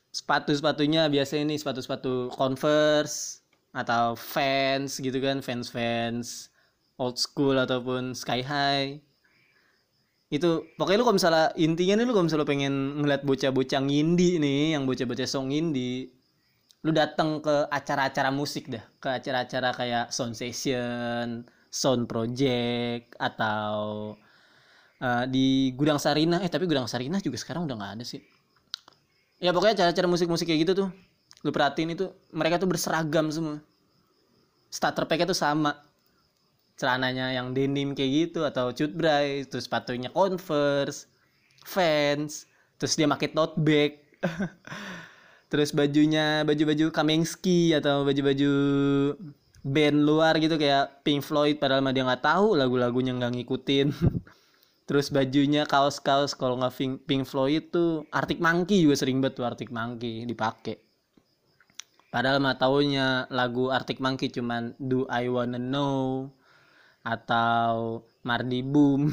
Sepatu 0.09 0.57
sepatunya 0.57 1.13
biasa 1.13 1.45
ini 1.45 1.61
sepatu 1.61 1.85
sepatu 1.85 2.33
converse 2.33 3.45
atau 3.77 4.17
fans 4.17 4.97
gitu 4.97 5.21
kan 5.21 5.45
fans 5.45 5.69
fans 5.69 6.49
old 6.97 7.21
school 7.21 7.61
ataupun 7.61 8.17
sky 8.17 8.41
high 8.41 8.97
itu 10.27 10.75
pokoknya 10.75 10.99
lu 10.99 11.05
kalau 11.07 11.17
misalnya 11.23 11.47
intinya 11.55 11.95
nih 12.03 12.05
lu 12.05 12.13
kalau 12.13 12.27
misalnya 12.27 12.49
pengen 12.51 12.75
ngeliat 12.99 13.23
bocah-bocah 13.23 13.79
ngindi 13.79 14.43
nih 14.43 14.75
yang 14.75 14.83
bocah-bocah 14.83 15.27
song 15.27 15.55
ngindi 15.55 16.11
lu 16.83 16.91
datang 16.95 17.43
ke 17.43 17.67
acara-acara 17.67 18.31
musik 18.31 18.71
dah. 18.71 18.83
Ke 19.03 19.19
acara-acara 19.23 19.75
kayak 19.75 20.07
sound 20.15 20.35
session 20.39 21.47
sound 21.71 22.07
project 22.11 23.15
atau 23.19 24.15
uh, 25.03 25.25
di 25.27 25.75
gudang 25.75 25.99
Sarina 25.99 26.41
eh 26.43 26.51
tapi 26.51 26.67
gudang 26.67 26.87
Sarina 26.91 27.19
juga 27.23 27.39
sekarang 27.39 27.67
udah 27.67 27.77
nggak 27.79 27.93
ada 28.01 28.05
sih. 28.07 28.23
Ya 29.39 29.55
pokoknya 29.55 29.79
acara-acara 29.83 30.07
musik-musik 30.11 30.49
kayak 30.49 30.61
gitu 30.67 30.73
tuh 30.87 30.89
lu 31.45 31.51
perhatiin 31.53 31.95
itu 31.95 32.11
mereka 32.35 32.59
tuh 32.59 32.67
berseragam 32.67 33.31
semua. 33.31 33.63
Starter 34.71 35.07
packnya 35.07 35.31
tuh 35.31 35.39
sama 35.39 35.86
celananya 36.77 37.33
yang 37.33 37.57
denim 37.57 37.97
kayak 37.97 38.31
gitu 38.31 38.45
atau 38.45 38.71
cutbray 38.71 39.49
terus 39.49 39.65
sepatunya 39.65 40.13
converse 40.13 41.09
fans 41.65 42.47
terus 42.77 42.95
dia 42.95 43.09
pakai 43.09 43.33
tote 43.33 43.57
bag. 43.61 43.93
Terus 45.47 45.71
bajunya 45.71 46.43
baju-baju 46.43 46.91
Kamengski 46.91 47.71
atau 47.71 48.03
baju-baju 48.03 48.53
band 49.63 49.99
luar 50.03 50.39
gitu 50.43 50.59
kayak 50.59 51.07
Pink 51.07 51.23
Floyd 51.23 51.63
padahal 51.63 51.83
mah 51.87 51.95
dia 51.95 52.03
nggak 52.03 52.23
tahu 52.27 52.59
lagu-lagunya 52.59 53.15
nggak 53.15 53.33
ngikutin. 53.41 53.95
Terus 54.91 55.11
bajunya 55.11 55.67
kaos-kaos 55.67 56.35
kalau 56.39 56.59
nggak 56.63 57.03
Pink, 57.07 57.27
Floyd 57.27 57.71
itu 57.71 58.07
Arctic 58.15 58.39
Monkey 58.39 58.87
juga 58.87 58.95
sering 58.99 59.19
banget 59.19 59.43
tuh 59.43 59.47
Arctic 59.47 59.71
Monkey 59.71 60.27
dipakai. 60.27 60.79
Padahal 62.11 62.39
mah 62.39 62.55
taunya 62.55 63.27
lagu 63.31 63.71
Arctic 63.71 63.99
Monkey 63.99 64.31
cuman 64.31 64.79
Do 64.79 65.07
I 65.11 65.27
Wanna 65.27 65.59
Know 65.59 66.31
atau 67.07 68.03
Mardi 68.27 68.67
Boom. 68.67 69.07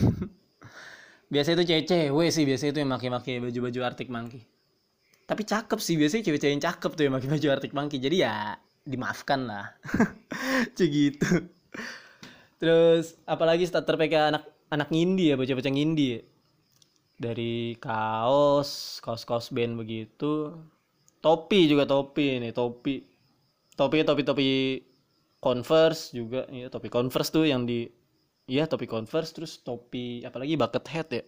Biasa 1.33 1.53
itu 1.53 1.65
cewek-cewek 1.65 2.29
sih 2.29 2.45
biasa 2.45 2.69
itu 2.69 2.77
yang 2.77 2.93
pakai-pakai 2.93 3.41
baju-baju 3.41 3.79
Arctic 3.85 4.09
Monkey. 4.09 4.45
Tapi 5.25 5.41
cakep 5.41 5.79
sih 5.81 5.97
biasanya 5.97 6.29
cewek-cewek 6.29 6.53
yang 6.53 6.61
cakep 6.61 6.91
tuh 6.93 7.03
yang 7.09 7.13
pakai 7.17 7.29
baju 7.29 7.47
Arctic 7.49 7.73
Monkey. 7.73 7.97
Jadi 7.97 8.21
ya 8.21 8.53
dimaafkan 8.85 9.49
lah. 9.49 9.73
Gitu. 10.77 11.49
Terus 12.61 13.17
apalagi 13.25 13.65
starter 13.65 13.97
PK 13.97 14.13
anak 14.29 14.43
anak 14.69 14.93
ngindi 14.93 15.33
ya 15.33 15.35
bocah-bocah 15.37 15.73
ngindi. 15.73 16.07
Ya. 16.17 16.21
dari 17.13 17.77
kaos 17.79 18.99
kaos 19.01 19.25
kaos 19.25 19.49
band 19.49 19.79
begitu. 19.79 20.53
Topi 21.17 21.65
juga 21.65 21.89
topi 21.89 22.37
nih 22.41 22.53
topi. 22.53 23.01
Topi 23.73 24.05
topi 24.05 24.21
topi 24.21 24.49
converse 25.43 26.15
juga 26.15 26.47
ya 26.47 26.71
topi 26.71 26.87
converse 26.87 27.29
tuh 27.35 27.43
yang 27.43 27.67
di 27.67 27.91
iya 28.47 28.63
topi 28.71 28.87
converse 28.87 29.35
terus 29.35 29.59
topi 29.59 30.23
apalagi 30.23 30.55
bucket 30.55 30.85
hat 30.87 31.07
ya. 31.11 31.23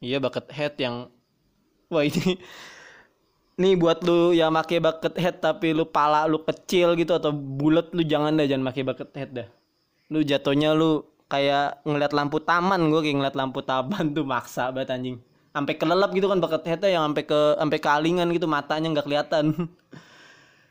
Iya 0.00 0.16
bucket 0.20 0.46
hat 0.52 0.74
yang 0.76 1.08
wah 1.88 2.04
ini 2.04 2.36
nih 3.60 3.74
buat 3.80 4.04
lu 4.04 4.36
yang 4.36 4.52
make 4.52 4.76
bucket 4.76 5.16
hat 5.16 5.40
tapi 5.40 5.72
lu 5.72 5.88
pala 5.88 6.28
lu 6.28 6.40
kecil 6.44 6.96
gitu 7.00 7.16
atau 7.16 7.32
bulat 7.32 7.92
lu 7.96 8.04
jangan 8.04 8.36
dah 8.36 8.46
jangan 8.48 8.64
make 8.68 8.84
bucket 8.84 9.10
hat 9.16 9.30
dah 9.32 9.48
lu 10.12 10.20
jatuhnya 10.26 10.74
lu 10.76 11.04
kayak 11.30 11.86
ngeliat 11.86 12.10
lampu 12.10 12.42
taman 12.42 12.90
gue 12.90 13.00
kayak 13.06 13.16
ngeliat 13.22 13.36
lampu 13.38 13.62
taman 13.62 14.10
tuh 14.10 14.26
maksa 14.26 14.74
banget 14.74 14.98
anjing. 14.98 15.16
Sampai 15.50 15.74
kelelap 15.78 16.10
gitu 16.14 16.26
kan 16.30 16.38
bucket 16.38 16.62
hatnya 16.62 16.90
yang 16.94 17.10
sampai 17.10 17.24
ke 17.26 17.40
sampai 17.58 17.78
kealingan 17.82 18.28
gitu 18.30 18.46
matanya 18.46 18.86
nggak 18.94 19.06
kelihatan 19.06 19.44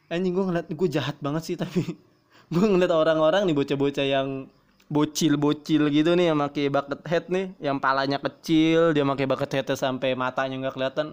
anjing 0.09 0.33
gue 0.33 0.45
ngeliat 0.45 0.67
gue 0.67 0.89
jahat 0.89 1.17
banget 1.21 1.43
sih 1.45 1.55
tapi 1.61 1.85
gue 2.49 2.65
ngeliat 2.65 2.91
orang-orang 2.91 3.45
nih 3.45 3.55
bocah-bocah 3.55 4.05
yang 4.05 4.49
bocil-bocil 4.89 5.85
gitu 5.93 6.17
nih 6.17 6.33
yang 6.33 6.41
pakai 6.41 6.65
bucket 6.73 7.01
hat 7.05 7.25
nih 7.29 7.53
yang 7.61 7.77
palanya 7.77 8.17
kecil 8.17 8.89
dia 8.89 9.05
pakai 9.05 9.29
bucket 9.29 9.51
hat 9.53 9.69
sampai 9.77 10.17
matanya 10.17 10.57
nggak 10.65 10.73
kelihatan. 10.73 11.07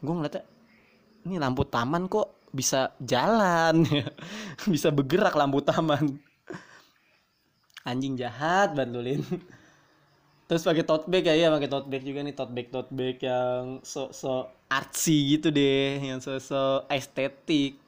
Gue 0.00 0.14
ngeliatnya 0.16 0.48
ini 1.28 1.36
lampu 1.36 1.68
taman 1.68 2.08
kok 2.08 2.32
bisa 2.56 2.96
jalan 3.04 3.84
ya? 3.84 4.08
Bisa 4.72 4.88
bergerak 4.88 5.36
lampu 5.36 5.60
taman. 5.60 6.16
Anjing 7.88 8.16
jahat 8.16 8.72
bandulin 8.72 9.20
terus 10.50 10.66
pakai 10.66 10.82
tote 10.82 11.06
bag 11.06 11.30
ya 11.30 11.34
iya 11.38 11.48
pakai 11.54 11.70
tote 11.70 11.86
bag 11.86 12.02
juga 12.02 12.26
nih 12.26 12.34
tote 12.34 12.50
bag 12.50 12.74
tote 12.74 12.90
bag 12.90 13.22
yang 13.22 13.78
so 13.86 14.10
so 14.10 14.50
artsy 14.66 15.38
gitu 15.38 15.54
deh 15.54 16.02
yang 16.02 16.18
so 16.18 16.42
so 16.42 16.82
estetik 16.90 17.78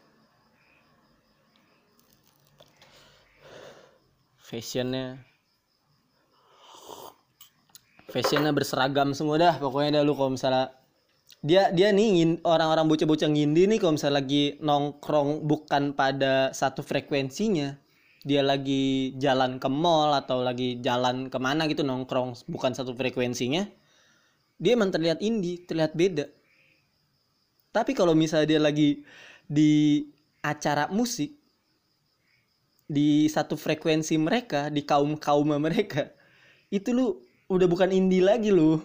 fashionnya. 4.52 5.16
Fashionnya 8.12 8.52
berseragam 8.52 9.16
semua 9.16 9.40
dah 9.40 9.54
pokoknya 9.56 9.96
dah 9.96 10.02
lu 10.04 10.12
kalau 10.12 10.36
misalnya 10.36 10.76
dia 11.40 11.72
dia 11.72 11.88
nih 11.88 12.44
orang-orang 12.44 12.84
bocah-bocah 12.84 13.32
ngindi 13.32 13.64
nih 13.64 13.78
kalau 13.80 13.96
misalnya 13.96 14.20
lagi 14.20 14.60
nongkrong 14.60 15.48
bukan 15.48 15.96
pada 15.96 16.52
satu 16.52 16.84
frekuensinya. 16.84 17.80
Dia 18.22 18.44
lagi 18.44 19.16
jalan 19.18 19.58
ke 19.58 19.66
mall 19.66 20.14
atau 20.14 20.44
lagi 20.44 20.78
jalan 20.78 21.26
ke 21.26 21.38
mana 21.42 21.66
gitu 21.66 21.82
nongkrong 21.82 22.46
bukan 22.46 22.76
satu 22.76 22.92
frekuensinya. 22.92 23.64
Dia 24.60 24.76
emang 24.76 24.92
terlihat 24.92 25.24
indie 25.24 25.64
terlihat 25.64 25.96
beda. 25.96 26.28
Tapi 27.72 27.96
kalau 27.96 28.12
misalnya 28.12 28.46
dia 28.46 28.60
lagi 28.60 29.00
di 29.48 30.04
acara 30.44 30.86
musik 30.92 31.41
di 32.92 33.24
satu 33.32 33.56
frekuensi 33.56 34.20
mereka 34.20 34.68
di 34.68 34.84
kaum 34.84 35.16
kaum 35.16 35.48
mereka 35.56 36.12
itu 36.72 36.92
lu 36.96 37.20
udah 37.52 37.68
bukan 37.68 37.92
indie 37.92 38.24
lagi 38.24 38.48
lu. 38.48 38.80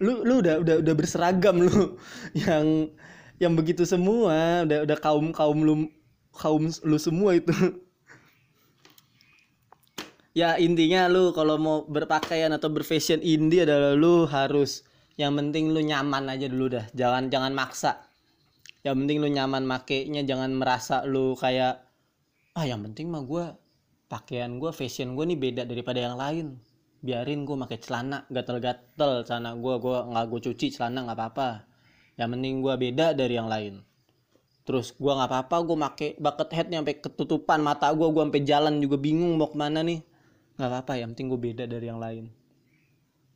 Lu 0.00 0.24
lu 0.24 0.40
udah 0.40 0.64
udah 0.64 0.76
udah 0.80 0.94
berseragam 0.96 1.60
lu. 1.60 2.00
Yang 2.48 2.96
yang 3.36 3.52
begitu 3.52 3.84
semua 3.84 4.64
udah 4.64 4.88
udah 4.88 4.96
kaum 4.96 5.28
kaum 5.28 5.60
lu 5.60 5.74
kaum 6.32 6.72
lu 6.72 6.96
semua 6.96 7.36
itu. 7.36 7.52
Ya 10.36 10.60
intinya 10.60 11.08
lu 11.08 11.32
kalau 11.32 11.56
mau 11.56 11.88
berpakaian 11.88 12.52
atau 12.52 12.68
berfashion 12.68 13.24
indie 13.24 13.64
adalah 13.64 13.96
lu 13.96 14.28
harus 14.28 14.84
yang 15.16 15.32
penting 15.32 15.72
lu 15.72 15.80
nyaman 15.80 16.28
aja 16.28 16.44
dulu 16.44 16.76
dah. 16.76 16.84
Jangan 16.92 17.32
jangan 17.32 17.56
maksa. 17.56 18.04
Yang 18.84 18.94
penting 19.00 19.18
lu 19.24 19.32
nyaman 19.32 19.64
makainya 19.64 20.28
jangan 20.28 20.52
merasa 20.52 21.08
lu 21.08 21.32
kayak 21.40 21.85
ah 22.56 22.64
yang 22.64 22.80
penting 22.88 23.12
mah 23.12 23.20
gue 23.20 23.44
pakaian 24.08 24.56
gue 24.56 24.72
fashion 24.72 25.12
gue 25.12 25.24
nih 25.28 25.38
beda 25.38 25.62
daripada 25.68 26.00
yang 26.00 26.16
lain. 26.16 26.56
Biarin 27.04 27.44
gue 27.44 27.52
pakai 27.52 27.78
celana 27.84 28.24
gatel-gatel 28.32 29.28
celana 29.28 29.52
gue 29.52 29.74
gue 29.76 29.98
nggak 30.08 30.24
gue 30.32 30.40
cuci 30.50 30.66
celana 30.72 31.04
nggak 31.04 31.18
apa-apa. 31.20 31.48
Yang 32.16 32.28
penting 32.32 32.54
gue 32.64 32.74
beda 32.80 33.06
dari 33.12 33.34
yang 33.36 33.52
lain. 33.52 33.84
Terus 34.64 34.96
gue 34.96 35.12
nggak 35.12 35.28
apa-apa 35.28 35.56
gue 35.68 35.76
pakai 35.76 36.10
bucket 36.16 36.50
hat 36.56 36.66
sampai 36.72 36.96
ketutupan 36.96 37.60
mata 37.60 37.92
gue 37.92 38.08
gue 38.08 38.22
sampai 38.24 38.42
jalan 38.48 38.74
juga 38.80 38.96
bingung 38.96 39.36
mau 39.36 39.52
ke 39.52 39.56
mana 39.60 39.84
nih. 39.84 40.00
Nggak 40.56 40.68
apa-apa 40.72 40.92
yang 40.96 41.12
penting 41.12 41.28
gue 41.28 41.40
beda 41.52 41.64
dari 41.68 41.86
yang 41.92 42.00
lain. 42.00 42.32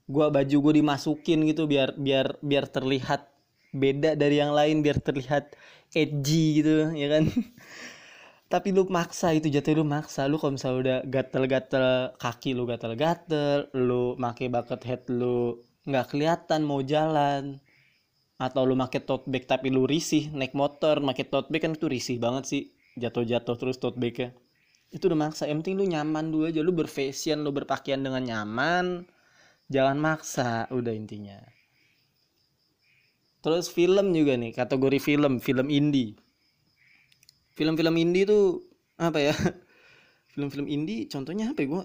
Gue 0.08 0.26
baju 0.32 0.56
gue 0.64 0.74
dimasukin 0.80 1.44
gitu 1.44 1.68
biar 1.68 1.92
biar 2.00 2.40
biar 2.40 2.64
terlihat 2.72 3.28
beda 3.70 4.18
dari 4.18 4.42
yang 4.42 4.50
lain 4.50 4.82
biar 4.82 4.98
terlihat 4.98 5.54
edgy 5.94 6.58
gitu 6.58 6.90
ya 6.90 7.06
kan 7.06 7.30
tapi 8.50 8.74
lu 8.74 8.82
maksa 8.90 9.30
itu 9.30 9.46
jatuh 9.46 9.78
lu 9.78 9.86
maksa. 9.86 10.26
Lu 10.26 10.34
kalau 10.42 10.58
misalnya 10.58 10.78
udah 10.82 10.98
gatel-gatel 11.06 11.86
kaki 12.18 12.50
lu 12.58 12.66
gatel-gatel 12.66 13.70
lu 13.78 14.18
make 14.18 14.50
bucket 14.50 14.82
hat 14.82 15.06
lu 15.06 15.62
nggak 15.86 16.10
kelihatan 16.10 16.66
mau 16.66 16.82
jalan. 16.82 17.62
Atau 18.42 18.66
lu 18.66 18.74
make 18.74 18.98
tote 19.06 19.30
bag 19.30 19.46
tapi 19.46 19.70
lu 19.70 19.86
risih 19.86 20.34
naik 20.34 20.58
motor 20.58 20.98
make 20.98 21.30
tote 21.30 21.46
bag 21.46 21.62
kan 21.62 21.78
itu 21.78 21.86
risih 21.86 22.18
banget 22.18 22.44
sih. 22.50 22.62
Jatuh-jatuh 22.98 23.54
terus 23.54 23.78
tote 23.78 24.02
bagnya. 24.02 24.34
Itu 24.90 25.06
udah 25.06 25.30
maksa. 25.30 25.46
Yang 25.46 25.62
penting 25.62 25.76
lu 25.78 25.86
nyaman 25.86 26.34
dulu 26.34 26.50
aja. 26.50 26.60
Lu 26.66 26.74
berfashion 26.74 27.46
lu 27.46 27.54
berpakaian 27.54 28.02
dengan 28.02 28.26
nyaman. 28.26 29.06
Jangan 29.70 29.94
maksa. 30.02 30.66
Udah 30.74 30.90
intinya. 30.90 31.38
Terus 33.46 33.70
film 33.70 34.10
juga 34.10 34.34
nih 34.34 34.50
kategori 34.58 34.98
film. 34.98 35.38
Film 35.38 35.70
indie 35.70 36.18
film-film 37.60 37.92
indie 38.00 38.24
tuh 38.24 38.64
apa 38.96 39.20
ya? 39.20 39.36
Film-film 40.32 40.64
indie 40.64 41.04
contohnya 41.12 41.52
apa 41.52 41.60
ya? 41.60 41.68
Gue 41.68 41.84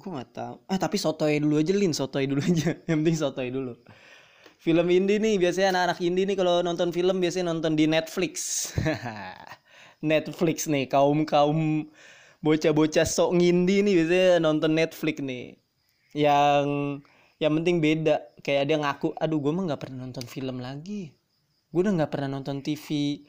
gue 0.00 0.08
nggak 0.08 0.32
tahu. 0.32 0.56
Ah 0.64 0.80
tapi 0.80 0.96
sotoy 0.96 1.36
dulu 1.44 1.60
aja 1.60 1.76
lin. 1.76 1.92
Sotoy 1.92 2.24
dulu 2.24 2.40
aja. 2.40 2.72
Yang 2.88 2.98
penting 3.04 3.18
sotoy 3.20 3.52
dulu. 3.52 3.76
Film 4.56 4.88
indie 4.88 5.20
nih 5.20 5.36
biasanya 5.36 5.76
anak-anak 5.76 5.98
indie 6.00 6.24
nih 6.24 6.36
kalau 6.40 6.64
nonton 6.64 6.88
film 6.88 7.20
biasanya 7.20 7.52
nonton 7.52 7.76
di 7.76 7.84
Netflix. 7.84 8.72
Netflix 10.00 10.64
nih 10.72 10.88
kaum 10.88 11.28
kaum 11.28 11.92
bocah-bocah 12.40 13.04
sok 13.04 13.36
ngindi 13.36 13.84
nih 13.84 13.94
biasanya 14.00 14.40
nonton 14.40 14.72
Netflix 14.72 15.20
nih. 15.20 15.60
Yang 16.16 16.64
yang 17.36 17.52
penting 17.60 17.76
beda. 17.84 18.16
Kayak 18.40 18.72
dia 18.72 18.78
ngaku 18.80 19.12
aduh 19.20 19.36
gue 19.36 19.52
mah 19.52 19.68
nggak 19.68 19.82
pernah 19.84 20.08
nonton 20.08 20.24
film 20.24 20.64
lagi. 20.64 21.12
Gue 21.68 21.84
udah 21.84 21.92
nggak 22.00 22.08
pernah 22.14 22.40
nonton 22.40 22.64
TV 22.64 23.20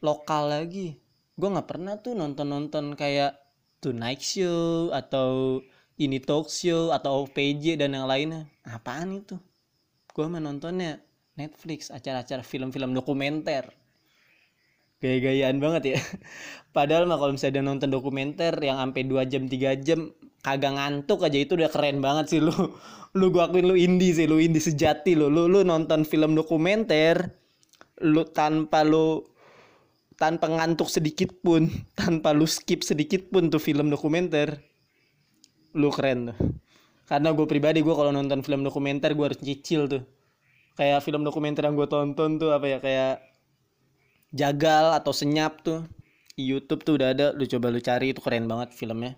lokal 0.00 0.52
lagi. 0.52 0.96
Gue 1.36 1.48
nggak 1.48 1.68
pernah 1.68 1.96
tuh 2.00 2.12
nonton 2.16 2.48
nonton 2.48 2.96
kayak 2.96 3.36
Tonight 3.80 4.20
Show 4.20 4.92
atau 4.92 5.60
ini 6.00 6.16
talk 6.16 6.48
show 6.48 6.96
atau 6.96 7.28
PJ 7.28 7.76
dan 7.76 7.92
yang 7.92 8.08
lainnya. 8.08 8.48
Apaan 8.64 9.20
itu? 9.20 9.36
Gue 10.16 10.24
mah 10.32 10.40
nontonnya 10.40 11.00
Netflix 11.36 11.92
acara-acara 11.92 12.40
film-film 12.40 12.96
dokumenter. 12.96 13.68
Gaya-gayaan 15.00 15.60
banget 15.60 15.96
ya. 15.96 15.98
Padahal 16.76 17.04
mah 17.04 17.20
kalau 17.20 17.36
misalnya 17.36 17.60
nonton 17.60 17.92
dokumenter 17.92 18.56
yang 18.60 18.80
sampai 18.80 19.04
2 19.04 19.32
jam 19.32 19.44
3 19.48 19.84
jam 19.84 20.00
kagak 20.40 20.72
ngantuk 20.72 21.20
aja 21.20 21.38
itu 21.40 21.52
udah 21.56 21.68
keren 21.68 22.00
banget 22.00 22.36
sih 22.36 22.40
lu. 22.40 22.52
Lu 23.18 23.34
gua 23.34 23.50
akuin 23.50 23.66
lu 23.66 23.74
indie 23.74 24.14
sih 24.14 24.30
lu 24.30 24.38
indie 24.38 24.62
sejati 24.62 25.18
lu. 25.18 25.26
Lu 25.26 25.50
lu 25.50 25.66
nonton 25.66 26.06
film 26.06 26.38
dokumenter 26.38 27.26
lu 28.06 28.22
tanpa 28.30 28.86
lu 28.86 29.26
tanpa 30.20 30.52
ngantuk 30.52 30.92
sedikit 30.92 31.32
pun 31.40 31.72
tanpa 31.98 32.36
lu 32.36 32.44
skip 32.44 32.84
sedikit 32.84 33.32
pun 33.32 33.48
tuh 33.48 33.58
film 33.58 33.88
dokumenter. 33.88 34.60
Lu 35.72 35.88
keren 35.88 36.30
tuh. 36.30 36.38
Karena 37.08 37.32
gue 37.32 37.46
pribadi 37.48 37.80
gue 37.80 37.94
kalau 37.96 38.12
nonton 38.12 38.44
film 38.44 38.62
dokumenter 38.62 39.16
gue 39.16 39.24
harus 39.24 39.40
cicil 39.40 39.88
tuh. 39.88 40.04
Kayak 40.76 41.02
film 41.02 41.24
dokumenter 41.24 41.66
yang 41.66 41.74
gue 41.74 41.88
tonton 41.88 42.36
tuh 42.36 42.52
apa 42.52 42.66
ya 42.68 42.78
kayak 42.78 43.24
jagal 44.36 44.92
atau 44.92 45.10
senyap 45.16 45.64
tuh. 45.64 45.88
Di 46.36 46.44
YouTube 46.46 46.84
tuh 46.84 47.00
udah 47.00 47.08
ada 47.16 47.26
lu 47.32 47.48
coba 47.48 47.72
lu 47.72 47.80
cari 47.80 48.12
itu 48.12 48.20
keren 48.20 48.44
banget 48.44 48.76
filmnya. 48.76 49.16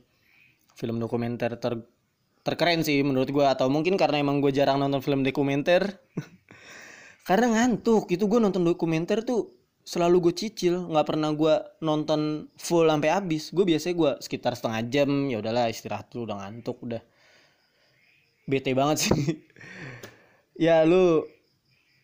Film 0.78 1.02
dokumenter 1.02 1.58
ter 1.58 1.82
terkeren 2.42 2.82
sih 2.82 3.02
menurut 3.04 3.30
gue 3.30 3.44
atau 3.44 3.70
mungkin 3.70 3.94
karena 3.94 4.18
emang 4.22 4.38
gue 4.38 4.54
jarang 4.54 4.78
nonton 4.78 5.02
film 5.02 5.26
dokumenter. 5.26 5.98
Karena 7.28 7.54
ngantuk 7.54 8.10
itu 8.10 8.26
gue 8.26 8.42
nonton 8.42 8.66
dokumenter 8.66 9.22
tuh 9.22 9.61
selalu 9.82 10.30
gue 10.30 10.34
cicil 10.46 10.86
nggak 10.90 11.06
pernah 11.06 11.34
gue 11.34 11.54
nonton 11.82 12.50
full 12.56 12.86
sampai 12.86 13.10
habis. 13.10 13.50
Gue 13.50 13.66
biasanya 13.66 13.94
gue 13.98 14.12
sekitar 14.22 14.54
setengah 14.54 14.82
jam 14.88 15.10
ya 15.28 15.42
udahlah 15.42 15.66
istirahat 15.68 16.08
dulu 16.10 16.30
udah 16.30 16.36
ngantuk 16.42 16.78
udah. 16.86 17.02
Bete 18.46 18.72
banget 18.74 19.08
sih. 19.08 19.14
Ya 20.52 20.84
lu 20.84 21.24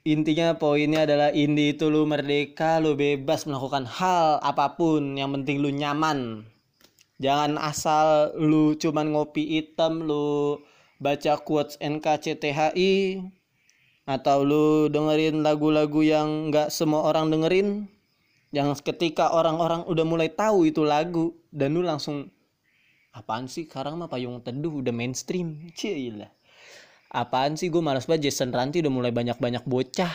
intinya 0.08 0.56
poinnya 0.56 1.04
adalah 1.04 1.30
indie 1.36 1.76
itu 1.76 1.92
lu 1.92 2.08
merdeka 2.08 2.80
lu 2.80 2.96
bebas 2.96 3.44
melakukan 3.44 3.84
hal 3.84 4.40
apa 4.40 4.72
pun 4.72 5.14
yang 5.20 5.36
penting 5.36 5.60
lu 5.60 5.68
nyaman. 5.68 6.48
Jangan 7.20 7.60
asal 7.60 8.32
lu 8.40 8.72
cuman 8.80 9.12
ngopi 9.12 9.60
hitam 9.60 10.08
lu 10.08 10.64
baca 10.96 11.36
quotes 11.44 11.76
NKCTHI 11.78 13.20
atau 14.08 14.40
lu 14.40 14.88
dengerin 14.88 15.44
lagu-lagu 15.44 16.00
yang 16.00 16.48
nggak 16.48 16.72
semua 16.72 17.04
orang 17.04 17.28
dengerin? 17.28 17.84
Yang 18.48 18.80
ketika 18.80 19.28
orang-orang 19.36 19.84
udah 19.84 20.04
mulai 20.08 20.32
tahu 20.32 20.64
itu 20.64 20.80
lagu 20.80 21.36
dan 21.52 21.76
lu 21.76 21.84
langsung 21.84 22.32
apaan 23.12 23.44
sih? 23.44 23.68
Sekarang 23.68 24.00
mah 24.00 24.08
payung 24.08 24.40
teduh 24.40 24.80
udah 24.80 24.96
mainstream. 24.96 25.68
Cila 25.76 26.32
apaan 27.12 27.60
sih? 27.60 27.68
Gue 27.68 27.84
malas 27.84 28.08
banget. 28.08 28.32
Jason 28.32 28.48
Ranti 28.48 28.80
udah 28.80 28.88
mulai 28.88 29.12
banyak-banyak 29.12 29.68
bocah. 29.68 30.12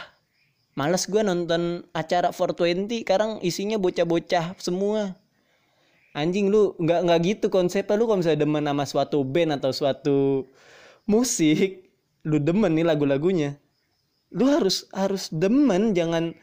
Males 0.73 1.05
gue 1.05 1.21
nonton 1.21 1.85
acara 1.93 2.33
420 2.33 3.05
sekarang 3.05 3.37
isinya 3.45 3.77
bocah-bocah 3.77 4.57
semua. 4.57 5.13
Anjing 6.17 6.49
lu 6.49 6.73
nggak 6.81 6.99
nggak 7.05 7.19
gitu 7.29 7.45
konsepnya. 7.53 7.93
Lu 7.93 8.09
kalau 8.09 8.25
misalnya 8.25 8.41
demen 8.41 8.65
sama 8.65 8.85
suatu 8.89 9.21
band 9.21 9.61
atau 9.61 9.69
suatu 9.69 10.17
musik 11.05 11.85
lu 12.25 12.41
demen 12.41 12.73
nih 12.73 12.89
lagu-lagunya 12.89 13.61
lu 14.33 14.49
harus 14.49 14.89
harus 14.91 15.29
demen 15.29 15.93
jangan 15.93 16.33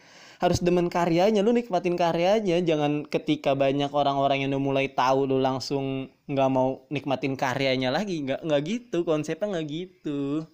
harus 0.41 0.65
demen 0.65 0.89
karyanya 0.89 1.45
lu 1.45 1.53
nikmatin 1.53 2.01
karyanya. 2.01 2.65
Jangan 2.65 3.05
ketika 3.05 3.53
banyak 3.53 3.93
orang-orang 3.93 4.41
yang 4.43 4.57
udah 4.57 4.63
mulai 4.65 4.87
tahu 4.89 5.29
lu 5.29 5.37
langsung 5.37 6.09
nggak 6.25 6.49
mau 6.49 6.89
nikmatin 6.89 7.37
karyanya 7.37 7.93
lagi. 7.93 8.25
Nggak 8.25 8.41
nggak 8.49 8.63
gitu 8.65 9.05
konsepnya 9.05 9.53
nggak 9.53 9.67
gitu. 9.69 10.49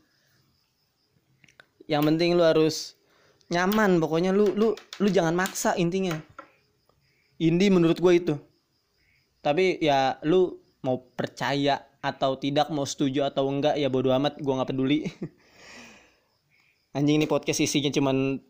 Yang 1.87 2.03
penting 2.03 2.31
lu 2.35 2.43
harus 2.43 2.99
nyaman 3.47 4.03
pokoknya 4.03 4.35
lu 4.35 4.51
lu 4.59 4.75
lu 4.75 5.09
jangan 5.09 5.39
maksa 5.39 5.79
intinya. 5.79 6.19
Indie 7.39 7.71
menurut 7.71 8.03
gue 8.03 8.13
itu. 8.19 8.35
Tapi 9.39 9.79
ya 9.79 10.19
lu 10.27 10.59
mau 10.83 10.99
percaya 11.15 11.79
atau 12.03 12.35
tidak 12.35 12.75
mau 12.75 12.83
setuju 12.83 13.31
atau 13.31 13.47
enggak 13.47 13.79
ya 13.79 13.87
bodo 13.87 14.11
amat 14.15 14.39
gue 14.39 14.55
nggak 14.55 14.71
peduli 14.71 15.07
anjing 16.97 17.21
ini 17.21 17.29
podcast 17.29 17.61
isinya 17.61 17.93
cuman 17.93 18.41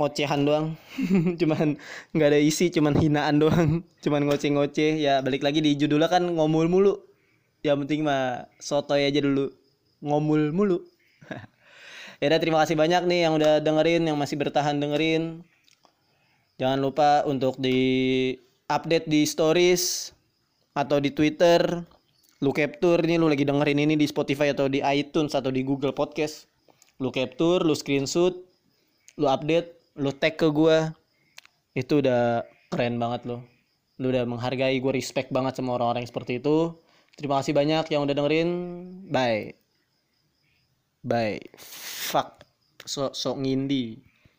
ngocehan 0.00 0.44
doang. 0.48 0.66
Cuman 1.40 1.76
nggak 2.16 2.28
ada 2.32 2.40
isi 2.40 2.72
cuman 2.72 2.96
hinaan 2.96 3.36
doang. 3.36 3.84
Cuman 4.04 4.24
ngoceh-ngoceh. 4.24 4.96
Ya 4.96 5.20
balik 5.20 5.44
lagi 5.44 5.60
di 5.60 5.76
judulnya 5.76 6.08
kan 6.08 6.24
ngomul 6.24 6.72
mulu. 6.72 6.96
Yang 7.60 7.84
penting 7.84 8.00
mah 8.08 8.48
sotoy 8.56 9.04
aja 9.04 9.20
dulu. 9.20 9.52
Ngomul 10.00 10.56
mulu. 10.56 10.80
Ya 12.20 12.28
udah 12.28 12.36
terima 12.36 12.60
kasih 12.60 12.76
banyak 12.76 13.08
nih 13.08 13.24
yang 13.24 13.32
udah 13.40 13.64
dengerin 13.64 14.04
yang 14.04 14.20
masih 14.20 14.36
bertahan 14.36 14.76
dengerin. 14.76 15.40
Jangan 16.60 16.76
lupa 16.76 17.24
untuk 17.24 17.56
di 17.56 18.36
update 18.68 19.08
di 19.08 19.24
stories 19.24 20.12
atau 20.76 21.00
di 21.00 21.16
Twitter. 21.16 21.80
Lu 22.44 22.52
capture 22.52 23.00
nih 23.00 23.16
lu 23.16 23.24
lagi 23.24 23.48
dengerin 23.48 23.88
ini 23.88 23.96
di 23.96 24.04
Spotify 24.04 24.52
atau 24.52 24.68
di 24.68 24.84
iTunes 24.84 25.32
atau 25.32 25.48
di 25.48 25.64
Google 25.64 25.96
Podcast 25.96 26.49
lu 27.00 27.08
capture 27.10 27.64
lu 27.64 27.72
screenshot 27.72 28.36
lu 29.16 29.26
update 29.26 29.80
lu 29.96 30.12
tag 30.12 30.36
ke 30.36 30.48
gue 30.52 30.92
itu 31.74 32.04
udah 32.04 32.44
keren 32.70 33.00
banget 33.00 33.24
lo 33.26 33.50
lu 34.00 34.08
udah 34.08 34.24
menghargai 34.24 34.80
gue 34.80 34.92
respect 34.96 35.28
banget 35.28 35.60
sama 35.60 35.76
orang-orang 35.76 36.08
seperti 36.08 36.40
itu. 36.40 36.72
Terima 37.20 37.44
kasih 37.44 37.52
banyak 37.52 37.92
yang 37.92 38.08
udah 38.08 38.16
dengerin. 38.16 38.48
Bye. 39.12 39.52
Bye. 41.04 41.36
Fuck. 41.60 42.48
Sok 42.88 43.12
sok 43.12 43.36
ngindi 43.44 44.00